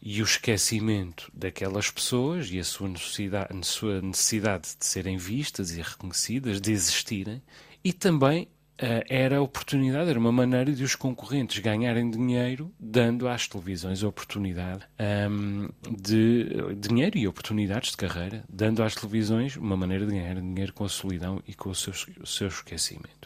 e 0.00 0.20
o 0.20 0.24
esquecimento 0.24 1.30
daquelas 1.34 1.90
pessoas 1.90 2.50
e 2.50 2.58
a 2.58 2.64
sua 2.64 2.88
necessidade, 2.88 3.58
a 3.58 3.62
sua 3.62 4.00
necessidade 4.00 4.68
de 4.78 4.86
serem 4.86 5.16
vistas 5.16 5.70
e 5.72 5.82
reconhecidas, 5.82 6.60
de 6.60 6.72
existirem, 6.72 7.42
e 7.82 7.92
também 7.92 8.48
ah, 8.78 9.02
era 9.08 9.38
a 9.38 9.42
oportunidade, 9.42 10.10
era 10.10 10.18
uma 10.18 10.32
maneira 10.32 10.70
de 10.72 10.84
os 10.84 10.94
concorrentes 10.94 11.58
ganharem 11.60 12.10
dinheiro, 12.10 12.72
dando 12.78 13.26
às 13.26 13.48
televisões 13.48 14.04
a 14.04 14.08
oportunidade 14.08 14.82
ahm, 14.98 15.68
de 15.90 16.46
dinheiro 16.78 17.16
e 17.16 17.26
oportunidades 17.26 17.92
de 17.92 17.96
carreira, 17.96 18.44
dando 18.48 18.82
às 18.82 18.94
televisões 18.94 19.56
uma 19.56 19.76
maneira 19.76 20.04
de 20.04 20.12
ganhar 20.12 20.34
dinheiro 20.34 20.72
com 20.74 20.84
a 20.84 20.88
solidão 20.88 21.42
e 21.48 21.54
com 21.54 21.70
o 21.70 21.74
seu, 21.74 21.92
o 22.20 22.26
seu 22.26 22.48
esquecimento. 22.48 23.25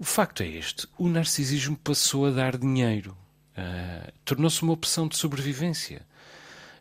O 0.00 0.04
facto 0.04 0.42
é 0.42 0.48
este: 0.48 0.88
o 0.98 1.08
narcisismo 1.08 1.76
passou 1.76 2.26
a 2.26 2.30
dar 2.30 2.56
dinheiro, 2.56 3.16
Ah, 3.56 4.10
tornou-se 4.24 4.62
uma 4.62 4.72
opção 4.72 5.06
de 5.06 5.16
sobrevivência, 5.16 6.06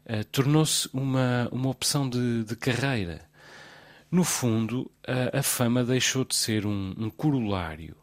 Ah, 0.08 0.24
tornou-se 0.32 0.90
uma, 0.94 1.48
uma 1.52 1.70
opção 1.70 2.10
de, 2.10 2.44
de 2.46 2.56
carreira. 2.56 3.28
No 4.12 4.24
fundo, 4.24 4.90
a, 5.38 5.44
fama 5.44 5.84
deixou 5.84 6.26
de 6.26 6.36
ser 6.36 6.66
um, 6.66 6.96
um 6.98 7.10
corolário 7.12 7.96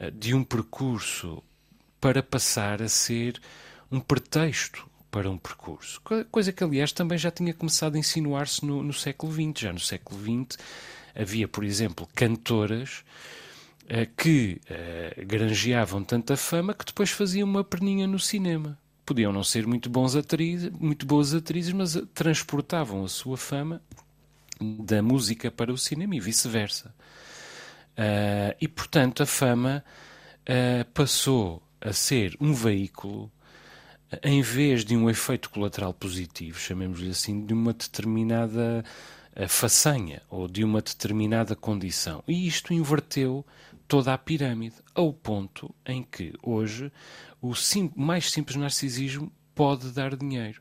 ah, 0.00 0.10
de 0.10 0.34
um 0.34 0.44
percurso 0.44 1.42
para 2.00 2.22
passar 2.22 2.80
a 2.82 2.88
ser 2.88 3.40
um 3.90 4.00
pretexto 4.00 4.88
para 5.10 5.30
um 5.30 5.36
percurso. 5.38 6.00
Co- 6.02 6.24
Coisa 6.26 6.52
que, 6.52 6.62
aliás, 6.64 6.92
também 6.92 7.18
já 7.18 7.30
tinha 7.30 7.52
começado 7.54 7.96
a 7.96 7.98
insinuar-se 7.98 8.64
no, 8.64 8.82
no 8.82 8.92
século 8.92 9.32
XX. 9.32 9.60
Já 9.60 9.72
no 9.72 9.80
século 9.80 10.20
XX 10.20 10.58
havia, 11.14 11.48
por 11.48 11.64
exemplo, 11.64 12.08
cantoras 12.14 13.04
que 14.16 14.60
eh, 14.68 15.24
granjeavam 15.26 16.02
tanta 16.02 16.36
fama 16.36 16.74
que 16.74 16.84
depois 16.86 17.10
faziam 17.10 17.48
uma 17.48 17.62
perninha 17.62 18.06
no 18.06 18.18
cinema. 18.18 18.78
Podiam 19.04 19.32
não 19.32 19.44
ser 19.44 19.66
muito, 19.66 19.90
bons 19.90 20.16
atrizes, 20.16 20.70
muito 20.70 21.04
boas 21.04 21.34
atrizes, 21.34 21.72
mas 21.72 21.94
eh, 21.94 22.02
transportavam 22.14 23.04
a 23.04 23.08
sua 23.08 23.36
fama 23.36 23.82
da 24.60 25.02
música 25.02 25.50
para 25.50 25.72
o 25.72 25.76
cinema 25.76 26.16
e 26.16 26.20
vice-versa. 26.20 26.94
Ah, 27.96 28.56
e, 28.60 28.66
portanto, 28.66 29.22
a 29.22 29.26
fama 29.26 29.84
ah, 30.46 30.86
passou 30.94 31.62
a 31.80 31.92
ser 31.92 32.36
um 32.40 32.54
veículo, 32.54 33.30
em 34.22 34.40
vez 34.40 34.84
de 34.84 34.96
um 34.96 35.10
efeito 35.10 35.50
colateral 35.50 35.92
positivo, 35.92 36.58
chamemos-lhe 36.58 37.10
assim, 37.10 37.44
de 37.44 37.52
uma 37.52 37.72
determinada 37.72 38.84
façanha 39.48 40.22
ou 40.30 40.46
de 40.48 40.62
uma 40.64 40.80
determinada 40.80 41.56
condição. 41.56 42.22
E 42.26 42.46
isto 42.46 42.72
inverteu 42.72 43.44
toda 43.86 44.12
a 44.14 44.18
pirâmide, 44.18 44.76
ao 44.94 45.12
ponto 45.12 45.74
em 45.86 46.02
que 46.02 46.32
hoje 46.42 46.90
o 47.40 47.54
sim- 47.54 47.92
mais 47.96 48.30
simples 48.30 48.56
narcisismo 48.56 49.32
pode 49.54 49.90
dar 49.92 50.16
dinheiro 50.16 50.60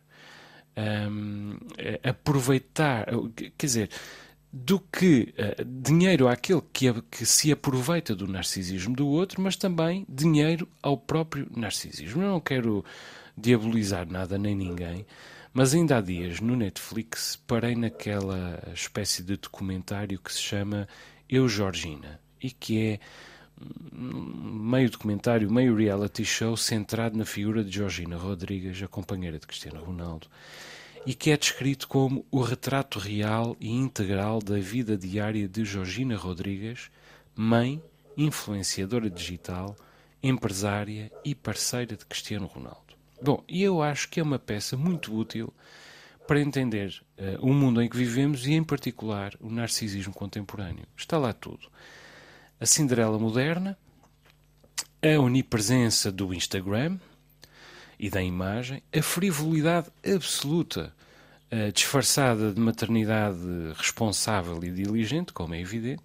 hum, 0.78 1.58
eh, 1.78 2.00
aproveitar, 2.04 3.08
eh, 3.10 3.52
quer 3.58 3.66
dizer, 3.66 3.90
do 4.52 4.80
que 4.80 5.34
eh, 5.38 5.64
dinheiro 5.66 6.28
àquele 6.28 6.62
que, 6.72 6.92
que 7.10 7.26
se 7.26 7.52
aproveita 7.52 8.16
do 8.16 8.28
narcisismo 8.28 8.96
do 8.96 9.08
outro, 9.08 9.42
mas 9.42 9.56
também 9.56 10.06
dinheiro 10.08 10.68
ao 10.82 10.98
próprio 10.98 11.48
narcisismo. 11.56 12.22
Eu 12.22 12.30
não 12.30 12.40
quero 12.40 12.86
diabolizar 13.36 14.08
nada 14.08 14.38
nem 14.38 14.56
ninguém, 14.56 15.06
mas 15.54 15.74
ainda 15.74 15.98
há 15.98 16.02
dias 16.02 16.40
no 16.40 16.56
Netflix 16.56 17.36
parei 17.48 17.76
naquela 17.76 18.62
espécie 18.74 19.24
de 19.24 19.38
documentário 19.38 20.20
que 20.20 20.32
se 20.32 20.42
chama 20.42 20.88
Eu 21.28 21.48
Georgina 21.50 22.20
e 22.44 22.52
que 22.52 22.88
é 22.88 23.00
meio 23.94 24.90
documentário, 24.90 25.52
meio 25.52 25.76
reality 25.76 26.26
show 26.26 26.58
centrado 26.58 27.18
na 27.18 27.26
figura 27.26 27.64
de 27.64 27.72
Georgina 27.72 28.18
Rodrigues, 28.18 28.82
a 28.84 28.88
companheira 28.88 29.40
de 29.40 29.48
Cristiano 29.48 29.84
Ronaldo, 29.84 30.28
e 31.06 31.14
que 31.14 31.32
é 31.32 31.38
descrito 31.38 31.88
como 31.88 32.26
o 32.30 32.42
retrato 32.42 33.00
real 33.00 33.56
e 33.60 33.72
integral 33.72 34.40
da 34.40 34.58
vida 34.58 34.98
diária 34.98 35.48
de 35.48 35.64
Georgina 35.64 36.18
Rodrigues, 36.18 36.90
mãe, 37.36 37.82
influenciadora 38.18 39.10
digital, 39.10 39.76
empresária 40.22 41.12
e 41.24 41.36
parceira 41.36 41.96
de 41.96 42.06
Cristiano 42.06 42.48
Ronaldo. 42.48 42.94
Bom, 43.22 43.44
e 43.48 43.64
eu 43.64 43.82
acho 43.82 44.10
que 44.10 44.20
é 44.20 44.24
uma 44.24 44.40
peça 44.40 44.76
muito 44.76 45.16
útil 45.16 45.54
para 46.28 46.40
entender 46.40 47.02
eh, 47.18 47.38
o 47.42 47.54
mundo 47.54 47.82
em 47.82 47.90
que 47.90 47.98
vivemos 47.98 48.48
e, 48.48 48.54
em 48.54 48.64
particular, 48.64 49.34
o 49.42 49.50
narcisismo 49.50 50.14
contemporâneo. 50.14 50.86
Está 50.96 51.18
lá 51.18 51.34
tudo 51.34 51.70
a 52.64 52.66
Cinderela 52.66 53.20
moderna, 53.20 53.78
a 55.02 55.20
onipresença 55.20 56.10
do 56.10 56.34
Instagram 56.34 56.98
e 58.00 58.10
da 58.10 58.24
imagem, 58.24 58.82
a 58.98 59.02
frivolidade 59.02 59.90
absoluta, 60.02 60.94
uh, 61.52 61.74
disfarçada 61.74 62.54
de 62.54 62.62
maternidade 62.62 63.38
responsável 63.76 64.64
e 64.64 64.72
diligente, 64.72 65.34
como 65.34 65.54
é 65.54 65.60
evidente. 65.60 66.04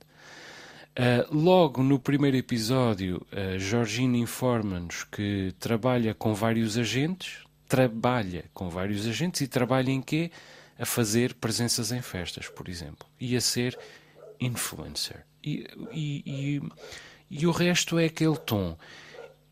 Uh, 0.98 1.32
logo 1.32 1.80
no 1.80 1.96
primeiro 1.96 2.36
episódio, 2.36 3.24
a 3.30 3.56
Georgina 3.56 4.16
informa-nos 4.16 5.04
que 5.04 5.54
trabalha 5.60 6.12
com 6.12 6.34
vários 6.34 6.76
agentes, 6.76 7.44
trabalha 7.68 8.46
com 8.52 8.68
vários 8.68 9.06
agentes 9.06 9.42
e 9.42 9.46
trabalha 9.46 9.92
em 9.92 10.02
quê? 10.02 10.32
A 10.76 10.84
fazer 10.84 11.34
presenças 11.34 11.92
em 11.92 12.02
festas, 12.02 12.48
por 12.48 12.68
exemplo, 12.68 13.06
e 13.20 13.36
a 13.36 13.40
ser 13.40 13.78
influencer. 14.40 15.24
E, 15.92 16.22
e, 16.26 16.62
e, 17.30 17.46
o 17.46 17.50
resto 17.50 17.98
é 17.98 18.06
aquele 18.06 18.36
tom. 18.36 18.76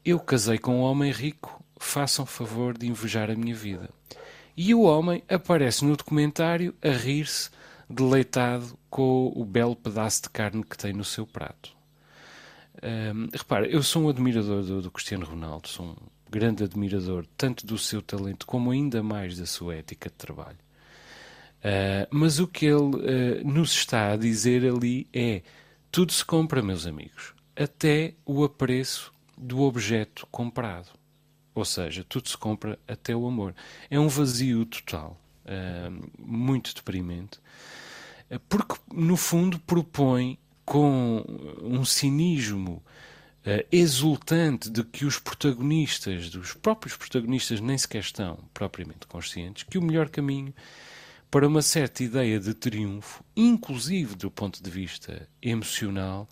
Eu 0.04 0.20
casei 0.20 0.58
com 0.58 0.76
um 0.76 0.82
homem 0.82 1.10
rico, 1.10 1.62
façam 1.78 2.26
favor 2.26 2.76
de 2.76 2.86
invejar 2.86 3.30
a 3.30 3.34
minha 3.34 3.54
vida. 3.54 3.88
E 4.56 4.74
o 4.74 4.82
homem 4.82 5.22
aparece 5.28 5.84
no 5.84 5.96
documentário 5.96 6.74
a 6.82 6.90
rir-se, 6.90 7.50
deleitado 7.88 8.76
com 8.90 9.32
o 9.34 9.44
belo 9.44 9.76
pedaço 9.76 10.22
de 10.22 10.30
carne 10.30 10.64
que 10.64 10.76
tem 10.76 10.92
no 10.92 11.04
seu 11.04 11.26
prato. 11.26 11.76
Um, 12.82 13.28
repara, 13.32 13.66
eu 13.66 13.82
sou 13.82 14.02
um 14.04 14.08
admirador 14.08 14.62
do, 14.62 14.82
do, 14.82 14.90
Cristiano 14.90 15.24
Ronaldo, 15.24 15.68
sou 15.68 15.86
um 15.86 15.96
grande 16.30 16.64
admirador 16.64 17.24
tanto 17.36 17.66
do 17.66 17.78
seu 17.78 18.02
talento 18.02 18.46
como 18.46 18.70
ainda 18.70 19.02
mais 19.02 19.38
da 19.38 19.46
sua 19.46 19.76
ética 19.76 20.10
de 20.10 20.14
trabalho. 20.16 20.58
Uh, 21.58 22.06
mas 22.10 22.38
o 22.38 22.46
que 22.46 22.66
ele 22.66 22.76
uh, 22.76 23.46
nos 23.46 23.72
está 23.72 24.12
a 24.12 24.16
dizer 24.16 24.64
ali 24.64 25.06
é: 25.12 25.42
tudo 25.90 26.12
se 26.12 26.24
compra, 26.24 26.62
meus 26.62 26.86
amigos, 26.86 27.34
até 27.54 28.14
o 28.24 28.44
apreço 28.44 29.12
do 29.36 29.62
objeto 29.62 30.26
comprado. 30.30 30.88
Ou 31.54 31.64
seja, 31.64 32.04
tudo 32.04 32.28
se 32.28 32.36
compra 32.36 32.78
até 32.86 33.16
o 33.16 33.26
amor. 33.26 33.54
É 33.90 33.98
um 33.98 34.08
vazio 34.08 34.66
total, 34.66 35.18
uh, 35.44 36.10
muito 36.18 36.74
deprimente, 36.74 37.40
porque 38.48 38.74
no 38.92 39.16
fundo 39.16 39.58
propõe 39.60 40.38
com 40.64 41.24
um 41.62 41.82
cinismo 41.84 42.82
uh, 43.46 43.66
exultante 43.72 44.68
de 44.68 44.84
que 44.84 45.06
os 45.06 45.18
protagonistas, 45.18 46.28
dos 46.28 46.52
próprios 46.52 46.94
protagonistas, 46.94 47.60
nem 47.60 47.78
sequer 47.78 48.00
estão 48.00 48.38
propriamente 48.52 49.06
conscientes, 49.06 49.62
que 49.62 49.78
o 49.78 49.82
melhor 49.82 50.10
caminho 50.10 50.52
para 51.36 51.46
uma 51.46 51.60
certa 51.60 52.02
ideia 52.02 52.40
de 52.40 52.54
triunfo, 52.54 53.22
inclusive 53.36 54.14
do 54.14 54.30
ponto 54.30 54.62
de 54.62 54.70
vista 54.70 55.28
emocional, 55.42 56.26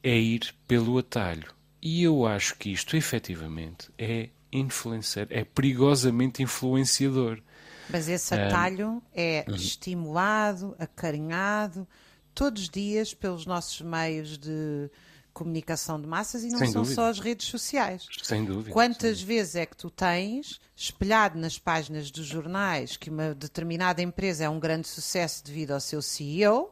é 0.00 0.16
ir 0.16 0.54
pelo 0.68 0.96
atalho. 0.96 1.52
E 1.82 2.04
eu 2.04 2.24
acho 2.24 2.56
que 2.56 2.70
isto 2.70 2.96
efetivamente 2.96 3.90
é 3.98 4.28
influencer, 4.52 5.26
é 5.28 5.42
perigosamente 5.42 6.40
influenciador. 6.40 7.42
Mas 7.90 8.08
esse 8.08 8.32
atalho 8.32 9.02
é 9.12 9.44
uhum. 9.48 9.56
estimulado, 9.56 10.76
acarinhado, 10.78 11.84
todos 12.32 12.62
os 12.62 12.68
dias 12.68 13.12
pelos 13.12 13.44
nossos 13.44 13.80
meios 13.80 14.38
de 14.38 14.88
comunicação 15.32 16.00
de 16.00 16.06
massas 16.06 16.44
e 16.44 16.48
não 16.48 16.58
Sem 16.58 16.70
são 16.70 16.82
dúvida. 16.82 16.94
só 16.94 17.08
as 17.08 17.18
redes 17.18 17.46
sociais. 17.46 18.06
Sem 18.22 18.44
dúvida. 18.44 18.70
Quantas 18.70 19.18
Sem 19.18 19.26
vezes 19.26 19.56
é 19.56 19.66
que 19.66 19.76
tu 19.76 19.90
tens 19.90 20.60
espelhado 20.76 21.38
nas 21.38 21.58
páginas 21.58 22.10
dos 22.10 22.26
jornais 22.26 22.96
que 22.96 23.10
uma 23.10 23.34
determinada 23.34 24.02
empresa 24.02 24.44
é 24.44 24.48
um 24.48 24.60
grande 24.60 24.88
sucesso 24.88 25.44
devido 25.44 25.72
ao 25.72 25.80
seu 25.80 26.00
CEO? 26.00 26.70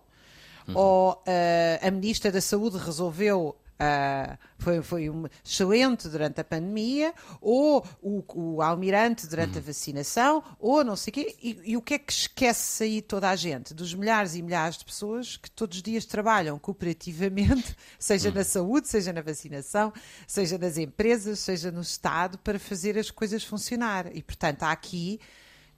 Uhum. 0.68 0.76
Ou 0.76 1.12
uh, 1.12 1.86
a 1.86 1.90
Ministra 1.90 2.30
da 2.30 2.40
Saúde 2.40 2.76
resolveu 2.76 3.56
Uh, 3.80 4.36
foi, 4.58 4.82
foi 4.82 5.08
um, 5.08 5.24
excelente 5.42 6.06
durante 6.06 6.38
a 6.38 6.44
pandemia, 6.44 7.14
ou 7.40 7.82
o, 8.02 8.22
o 8.34 8.62
almirante 8.62 9.26
durante 9.26 9.56
a 9.56 9.60
vacinação, 9.60 10.44
ou 10.58 10.84
não 10.84 10.94
sei 10.96 11.10
o 11.10 11.14
quê. 11.14 11.36
E, 11.42 11.60
e, 11.64 11.76
o 11.78 11.80
que 11.80 11.94
é 11.94 11.98
que 11.98 12.12
esquece 12.12 12.84
aí 12.84 13.00
toda 13.00 13.30
a 13.30 13.34
gente? 13.34 13.72
Dos 13.72 13.94
milhares 13.94 14.34
e 14.34 14.42
milhares 14.42 14.76
de 14.76 14.84
pessoas 14.84 15.38
que 15.38 15.50
todos 15.50 15.78
os 15.78 15.82
dias 15.82 16.04
trabalham 16.04 16.58
cooperativamente, 16.58 17.74
seja 17.98 18.30
na 18.30 18.44
saúde, 18.44 18.86
seja 18.86 19.14
na 19.14 19.22
vacinação, 19.22 19.94
seja 20.26 20.58
nas 20.58 20.76
empresas, 20.76 21.38
seja 21.38 21.70
no 21.70 21.80
Estado, 21.80 22.36
para 22.36 22.58
fazer 22.58 22.98
as 22.98 23.10
coisas 23.10 23.42
funcionar. 23.42 24.14
E, 24.14 24.22
portanto, 24.22 24.62
há 24.62 24.72
aqui 24.72 25.18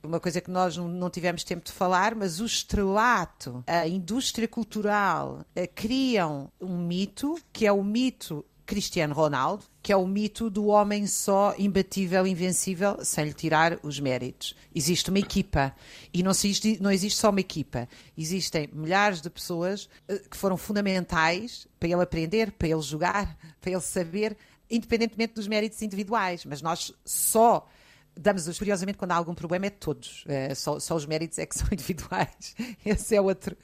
uma 0.03 0.21
coisa 0.21 0.41
que 0.41 0.51
nós 0.51 0.77
não 0.77 1.11
tivemos 1.11 1.45
tempo 1.45 1.65
de 1.65 1.73
falar, 1.73 2.15
mas 2.15 2.41
o 2.41 2.47
estrelato, 2.47 3.63
a 3.67 3.87
indústria 3.87 4.49
cultural 4.49 5.45
eh, 5.55 5.67
criam 5.67 6.51
um 6.61 6.79
mito, 6.79 7.39
que 7.53 7.67
é 7.67 7.73
o 7.73 7.83
mito 7.83 8.45
Cristiano 8.65 9.15
Ronaldo, 9.15 9.65
que 9.83 9.93
é 9.93 9.97
o 9.97 10.07
mito 10.07 10.49
do 10.49 10.67
homem 10.67 11.07
só, 11.07 11.55
imbatível, 11.59 12.27
invencível, 12.27 13.05
sem 13.05 13.27
lhe 13.27 13.33
tirar 13.33 13.79
os 13.83 13.99
méritos. 14.01 14.55
Existe 14.75 15.11
uma 15.11 15.19
equipa. 15.19 15.75
E 16.13 16.23
não 16.23 16.31
existe, 16.31 16.79
não 16.81 16.91
existe 16.91 17.19
só 17.19 17.31
uma 17.31 17.41
equipa. 17.41 17.89
Existem 18.17 18.69
milhares 18.73 19.21
de 19.21 19.29
pessoas 19.29 19.89
eh, 20.09 20.23
que 20.31 20.37
foram 20.37 20.57
fundamentais 20.57 21.67
para 21.79 21.89
ele 21.89 22.03
aprender, 22.03 22.53
para 22.53 22.69
ele 22.69 22.81
jogar, 22.81 23.37
para 23.61 23.73
ele 23.73 23.81
saber, 23.81 24.37
independentemente 24.71 25.35
dos 25.35 25.49
méritos 25.49 25.83
individuais. 25.83 26.45
Mas 26.45 26.63
nós 26.63 26.93
só 27.05 27.69
damos-os, 28.17 28.59
curiosamente, 28.59 28.99
quando 28.99 29.13
há 29.13 29.17
algum 29.17 29.35
problema, 29.35 29.67
é 29.67 29.71
todos. 29.71 30.25
É, 30.27 30.55
só, 30.55 30.79
só, 30.79 30.95
os 30.95 31.07
méritos 31.07 31.39
é 31.39 31.47
que 31.47 31.55
são 31.59 31.69
individuais. 31.73 32.55
Esse 32.85 33.17
é 33.17 33.21
outro, 33.21 33.57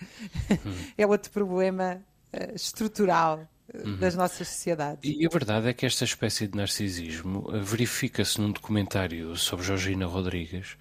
é 0.96 1.06
outro 1.06 1.30
problema 1.30 2.00
uh, 2.32 2.54
estrutural 2.54 3.48
uh, 3.74 3.96
das 3.96 4.14
nossas 4.14 4.48
sociedades. 4.48 5.00
E 5.04 5.26
a 5.26 5.28
verdade 5.28 5.68
é 5.68 5.72
que 5.72 5.86
esta 5.86 6.04
espécie 6.04 6.46
de 6.46 6.56
narcisismo 6.56 7.40
uh, 7.48 7.62
verifica-se 7.62 8.40
num 8.40 8.52
documentário 8.52 9.36
sobre 9.36 9.66
Georgina 9.66 10.06
Rodrigues, 10.06 10.76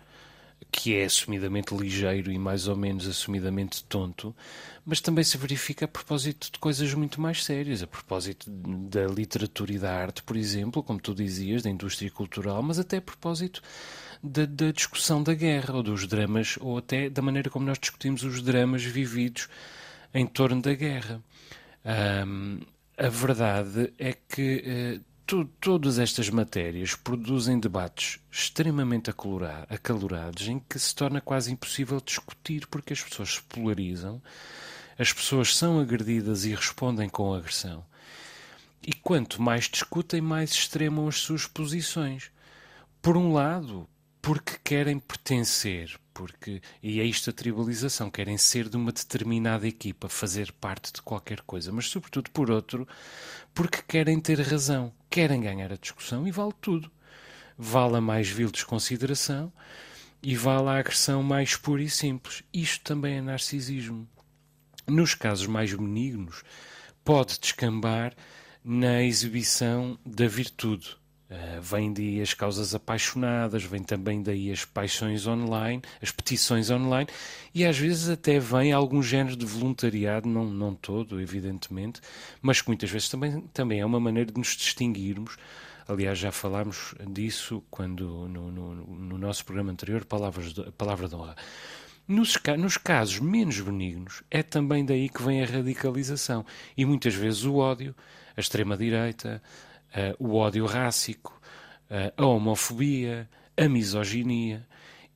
que 0.71 0.95
é 0.95 1.05
assumidamente 1.05 1.75
ligeiro 1.75 2.31
e 2.31 2.37
mais 2.37 2.67
ou 2.67 2.75
menos 2.75 3.07
assumidamente 3.07 3.83
tonto, 3.85 4.35
mas 4.85 5.01
também 5.01 5.23
se 5.23 5.37
verifica 5.37 5.85
a 5.85 5.87
propósito 5.87 6.51
de 6.51 6.59
coisas 6.59 6.93
muito 6.93 7.19
mais 7.19 7.43
sérias, 7.43 7.81
a 7.81 7.87
propósito 7.87 8.49
da 8.49 9.05
literatura 9.05 9.73
e 9.73 9.79
da 9.79 9.93
arte, 9.93 10.23
por 10.23 10.35
exemplo, 10.35 10.83
como 10.83 10.99
tu 10.99 11.13
dizias, 11.13 11.63
da 11.63 11.69
indústria 11.69 12.11
cultural, 12.11 12.61
mas 12.61 12.79
até 12.79 12.97
a 12.97 13.01
propósito 13.01 13.61
da, 14.21 14.45
da 14.45 14.71
discussão 14.71 15.23
da 15.23 15.33
guerra, 15.33 15.75
ou 15.75 15.83
dos 15.83 16.07
dramas, 16.07 16.57
ou 16.59 16.77
até 16.77 17.09
da 17.09 17.21
maneira 17.21 17.49
como 17.49 17.65
nós 17.65 17.79
discutimos 17.79 18.23
os 18.23 18.41
dramas 18.41 18.83
vividos 18.83 19.47
em 20.13 20.25
torno 20.25 20.61
da 20.61 20.73
guerra. 20.73 21.21
Um, 22.25 22.59
a 22.97 23.09
verdade 23.09 23.93
é 23.97 24.13
que 24.13 24.63
uh, 24.97 25.16
todas 25.59 25.99
estas 25.99 26.29
matérias 26.29 26.95
produzem 26.95 27.59
debates 27.59 28.19
extremamente 28.31 29.09
acalorados 29.69 30.47
em 30.47 30.57
que 30.57 30.79
se 30.79 30.95
torna 30.95 31.19
quase 31.19 31.51
impossível 31.51 31.99
discutir 31.99 32.65
porque 32.67 32.93
as 32.93 33.01
pessoas 33.01 33.33
se 33.33 33.41
polarizam, 33.43 34.21
as 34.97 35.11
pessoas 35.11 35.55
são 35.55 35.79
agredidas 35.79 36.45
e 36.45 36.55
respondem 36.55 37.09
com 37.09 37.33
agressão. 37.33 37.85
E 38.81 38.93
quanto 38.93 39.41
mais 39.41 39.65
discutem, 39.65 40.21
mais 40.21 40.51
extremam 40.51 41.09
as 41.09 41.17
suas 41.17 41.45
posições. 41.45 42.31
Por 43.01 43.17
um 43.17 43.33
lado, 43.33 43.87
porque 44.21 44.57
querem 44.63 44.97
pertencer, 44.97 45.99
porque 46.13 46.61
e 46.81 47.01
é 47.01 47.03
isto 47.03 47.29
a 47.29 47.33
tribalização, 47.33 48.09
querem 48.09 48.37
ser 48.37 48.69
de 48.69 48.77
uma 48.77 48.93
determinada 48.93 49.67
equipa, 49.67 50.07
fazer 50.07 50.53
parte 50.53 50.93
de 50.93 51.01
qualquer 51.01 51.41
coisa, 51.41 51.71
mas 51.71 51.89
sobretudo 51.89 52.31
por 52.31 52.49
outro, 52.49 52.87
porque 53.53 53.81
querem 53.87 54.19
ter 54.19 54.39
razão, 54.39 54.93
querem 55.09 55.41
ganhar 55.41 55.71
a 55.71 55.77
discussão 55.77 56.27
e 56.27 56.31
vale 56.31 56.53
tudo. 56.61 56.91
Vale 57.57 57.97
a 57.97 58.01
mais 58.01 58.29
vil 58.29 58.51
desconsideração 58.51 59.51
e 60.21 60.35
vale 60.35 60.69
a 60.69 60.77
agressão 60.77 61.23
mais 61.23 61.55
pura 61.55 61.81
e 61.81 61.89
simples. 61.89 62.43
Isto 62.53 62.83
também 62.83 63.17
é 63.17 63.21
narcisismo. 63.21 64.07
Nos 64.87 65.13
casos 65.13 65.47
mais 65.47 65.73
benignos, 65.73 66.43
pode 67.03 67.39
descambar 67.39 68.13
na 68.63 69.01
exibição 69.03 69.97
da 70.05 70.27
virtude, 70.27 70.97
Uh, 71.29 71.61
vem 71.61 71.91
daí 71.91 72.21
as 72.21 72.33
causas 72.33 72.73
apaixonadas, 72.73 73.61
vem 73.61 73.83
também 73.83 74.23
daí 74.23 74.49
as 74.49 74.63
paixões 74.63 75.27
online, 75.27 75.81
as 76.01 76.09
petições 76.09 76.69
online 76.69 77.09
e 77.53 77.65
às 77.65 77.77
vezes 77.77 78.07
até 78.07 78.39
vem 78.39 78.71
algum 78.71 79.03
género 79.03 79.35
de 79.35 79.45
voluntariado, 79.45 80.29
não, 80.29 80.45
não 80.45 80.73
todo, 80.73 81.19
evidentemente, 81.19 81.99
mas 82.41 82.61
que 82.61 82.69
muitas 82.69 82.89
vezes 82.89 83.09
também, 83.09 83.41
também 83.53 83.81
é 83.81 83.85
uma 83.85 83.99
maneira 83.99 84.31
de 84.31 84.37
nos 84.37 84.55
distinguirmos. 84.55 85.35
Aliás, 85.85 86.17
já 86.17 86.31
falámos 86.31 86.93
disso 87.11 87.63
quando 87.69 88.27
no, 88.29 88.51
no, 88.51 88.75
no 88.75 89.17
nosso 89.17 89.43
programa 89.43 89.71
anterior, 89.71 90.05
Palavras 90.05 90.53
de, 90.53 90.71
Palavra 90.73 91.09
de 91.09 91.15
Honra. 91.15 91.35
Nos, 92.07 92.37
nos, 92.57 92.77
casos 92.77 93.19
menos 93.19 93.59
benignos, 93.59 94.23
é 94.31 94.41
também 94.41 94.85
daí 94.85 95.09
que 95.09 95.21
vem 95.21 95.43
a 95.43 95.45
radicalização. 95.45 96.45
E 96.77 96.85
muitas 96.85 97.13
vezes 97.15 97.43
o 97.43 97.55
ódio, 97.55 97.93
a 98.35 98.39
extrema-direita, 98.39 99.41
uh, 99.93 100.15
o 100.19 100.35
ódio 100.35 100.65
rássico, 100.65 101.39
uh, 101.89 102.13
a 102.15 102.25
homofobia, 102.25 103.29
a 103.55 103.67
misoginia, 103.67 104.67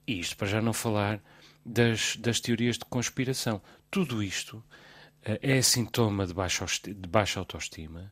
e 0.08 0.20
isto 0.20 0.38
para 0.38 0.48
já 0.48 0.62
não 0.62 0.74
falar 0.74 1.22
das, 1.66 2.16
das 2.18 2.40
teorias 2.40 2.78
de 2.78 2.86
conspiração. 2.86 3.62
Tudo 3.90 4.22
isto 4.22 4.58
uh, 4.58 4.64
é 5.42 5.62
sintoma 5.62 6.26
de 6.26 6.34
baixa, 6.34 6.66
de 6.84 7.08
baixa 7.08 7.40
autoestima, 7.40 8.12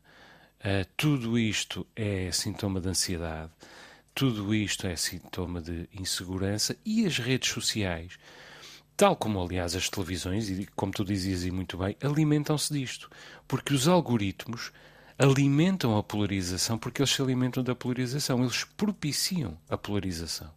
tudo 0.94 1.38
isto 1.38 1.86
é 1.96 2.30
sintoma 2.30 2.82
de 2.82 2.88
ansiedade, 2.90 3.50
Tudo 4.14 4.54
isto 4.54 4.86
é 4.86 4.96
sintoma 4.96 5.60
de 5.60 5.88
insegurança 5.94 6.76
e 6.84 7.06
as 7.06 7.18
redes 7.18 7.48
sociais, 7.50 8.18
tal 8.96 9.16
como 9.16 9.40
aliás 9.40 9.74
as 9.74 9.88
televisões, 9.88 10.50
e 10.50 10.66
como 10.76 10.92
tu 10.92 11.04
dizias 11.04 11.44
e 11.44 11.50
muito 11.50 11.78
bem, 11.78 11.96
alimentam-se 12.02 12.72
disto. 12.72 13.10
Porque 13.48 13.72
os 13.72 13.88
algoritmos 13.88 14.72
alimentam 15.20 15.98
a 15.98 16.02
polarização 16.02 16.78
porque 16.78 17.02
eles 17.02 17.10
se 17.10 17.20
alimentam 17.20 17.62
da 17.62 17.74
polarização, 17.74 18.40
eles 18.40 18.64
propiciam 18.64 19.56
a 19.68 19.76
polarização. 19.76 20.50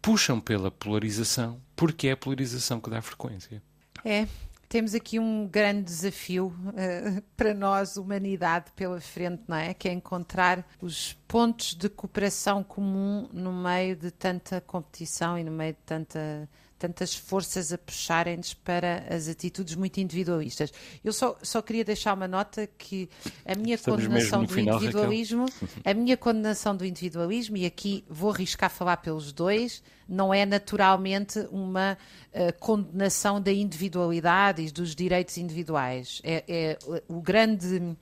Puxam 0.00 0.40
pela 0.40 0.72
polarização 0.72 1.60
porque 1.76 2.08
é 2.08 2.12
a 2.12 2.16
polarização 2.16 2.80
que 2.80 2.90
dá 2.90 3.00
frequência. 3.00 3.62
É, 4.04 4.26
temos 4.68 4.92
aqui 4.92 5.20
um 5.20 5.46
grande 5.46 5.84
desafio 5.84 6.46
uh, 6.46 7.22
para 7.36 7.54
nós, 7.54 7.96
humanidade, 7.96 8.72
pela 8.74 9.00
frente, 9.00 9.44
não 9.46 9.56
é? 9.56 9.72
Que 9.72 9.88
é 9.88 9.92
encontrar 9.92 10.66
os 10.80 11.12
pontos 11.28 11.74
de 11.74 11.88
cooperação 11.88 12.64
comum 12.64 13.28
no 13.32 13.52
meio 13.52 13.94
de 13.94 14.10
tanta 14.10 14.60
competição 14.60 15.38
e 15.38 15.44
no 15.44 15.52
meio 15.52 15.74
de 15.74 15.80
tanta 15.86 16.48
tantas 16.82 17.14
forças 17.14 17.72
a 17.72 17.78
puxarem-nos 17.78 18.54
para 18.54 19.04
as 19.08 19.28
atitudes 19.28 19.76
muito 19.76 20.00
individualistas. 20.00 20.72
Eu 21.04 21.12
só, 21.12 21.38
só 21.40 21.62
queria 21.62 21.84
deixar 21.84 22.12
uma 22.12 22.26
nota 22.26 22.68
que 22.76 23.08
a 23.46 23.54
minha 23.54 23.76
Estamos 23.76 24.04
condenação 24.04 24.44
do 24.44 24.52
final, 24.52 24.76
individualismo, 24.78 25.46
a 25.86 25.94
minha 25.94 26.16
condenação 26.16 26.76
do 26.76 26.84
individualismo, 26.84 27.56
e 27.56 27.64
aqui 27.64 28.04
vou 28.08 28.32
arriscar 28.32 28.68
falar 28.68 28.96
pelos 28.96 29.32
dois, 29.32 29.80
não 30.08 30.34
é 30.34 30.44
naturalmente 30.44 31.38
uma 31.52 31.96
uh, 32.32 32.58
condenação 32.58 33.40
da 33.40 33.52
individualidade 33.52 34.62
e 34.62 34.72
dos 34.72 34.92
direitos 34.92 35.38
individuais. 35.38 36.20
É, 36.24 36.42
é 36.48 36.78
o 37.06 37.22
grande 37.22 37.96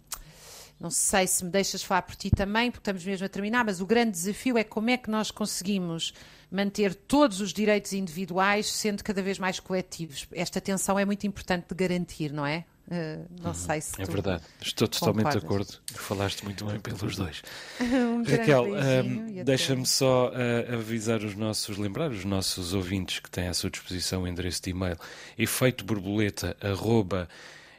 não 0.81 0.91
sei 0.91 1.26
se 1.26 1.45
me 1.45 1.51
deixas 1.51 1.83
falar 1.83 2.03
por 2.03 2.16
ti 2.16 2.31
também, 2.31 2.70
porque 2.70 2.81
estamos 2.81 3.05
mesmo 3.05 3.26
a 3.26 3.28
terminar, 3.28 3.64
mas 3.64 3.81
o 3.81 3.87
grande 3.87 4.12
desafio 4.12 4.57
é 4.57 4.64
como 4.64 4.89
é 4.91 4.97
que 4.97 5.11
nós 5.11 5.31
conseguimos 5.31 6.14
manter 6.51 6.95
todos 6.95 7.41
os 7.41 7.53
direitos 7.53 7.93
individuais 7.93 8.72
sendo 8.72 9.05
cada 9.05 9.22
vez 9.22 9.39
mais 9.39 9.61
coletivos. 9.61 10.26
Esta 10.33 10.61
tensão 10.61 10.99
é 10.99 11.05
muito 11.05 11.26
importante 11.26 11.66
de 11.68 11.74
garantir, 11.74 12.33
não 12.33 12.45
é? 12.47 12.64
Uh, 12.89 13.24
não 13.41 13.55
sei 13.55 13.81
se 13.81 14.03
É 14.03 14.05
verdade, 14.05 14.43
estou 14.61 14.89
totalmente 14.89 15.31
de 15.35 15.41
concordas. 15.43 15.74
acordo. 15.76 15.97
Falaste 16.03 16.45
muito 16.45 16.64
bem 16.64 16.81
pelos 16.81 17.14
dois. 17.14 17.41
Um 17.81 18.24
Raquel, 18.24 18.74
até- 18.74 19.45
deixa-me 19.45 19.87
só 19.87 20.33
ah, 20.35 20.74
avisar 20.74 21.22
os 21.22 21.37
nossos, 21.37 21.76
lembrar 21.78 22.11
os 22.11 22.24
nossos 22.24 22.74
ouvintes 22.74 23.20
que 23.20 23.31
têm 23.31 23.47
à 23.47 23.55
sua 23.55 23.70
disposição 23.70 24.22
o 24.22 24.26
endereço 24.26 24.61
de 24.62 24.70
e-mail 24.70 24.97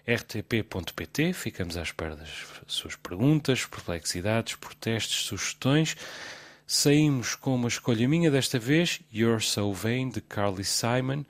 efeitoborboleta.rtp.pt. 0.05 1.33
Ficamos 1.33 1.77
à 1.77 1.81
espera 1.81 2.15
das 2.15 2.29
suas 2.67 2.95
perguntas, 2.95 3.65
perplexidades, 3.65 4.55
protestos, 4.55 5.25
sugestões. 5.25 5.95
Saímos 6.65 7.35
com 7.35 7.55
uma 7.55 7.67
escolha 7.67 8.07
minha 8.07 8.31
desta 8.31 8.57
vez, 8.57 9.01
You're 9.13 9.43
So 9.43 9.73
Vain, 9.73 10.09
de 10.09 10.21
Carly 10.21 10.63
Simon. 10.63 11.25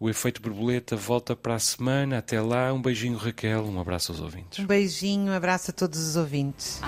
O 0.00 0.08
efeito 0.08 0.40
borboleta 0.40 0.96
volta 0.96 1.36
para 1.36 1.54
a 1.54 1.58
semana. 1.58 2.18
Até 2.18 2.40
lá, 2.40 2.72
um 2.72 2.80
beijinho, 2.80 3.18
Raquel. 3.18 3.66
Um 3.66 3.78
abraço 3.78 4.12
aos 4.12 4.20
ouvintes. 4.20 4.58
Um 4.58 4.66
beijinho, 4.66 5.30
um 5.30 5.34
abraço 5.34 5.70
a 5.70 5.74
todos 5.74 5.98
os 5.98 6.16
ouvintes. 6.16 6.80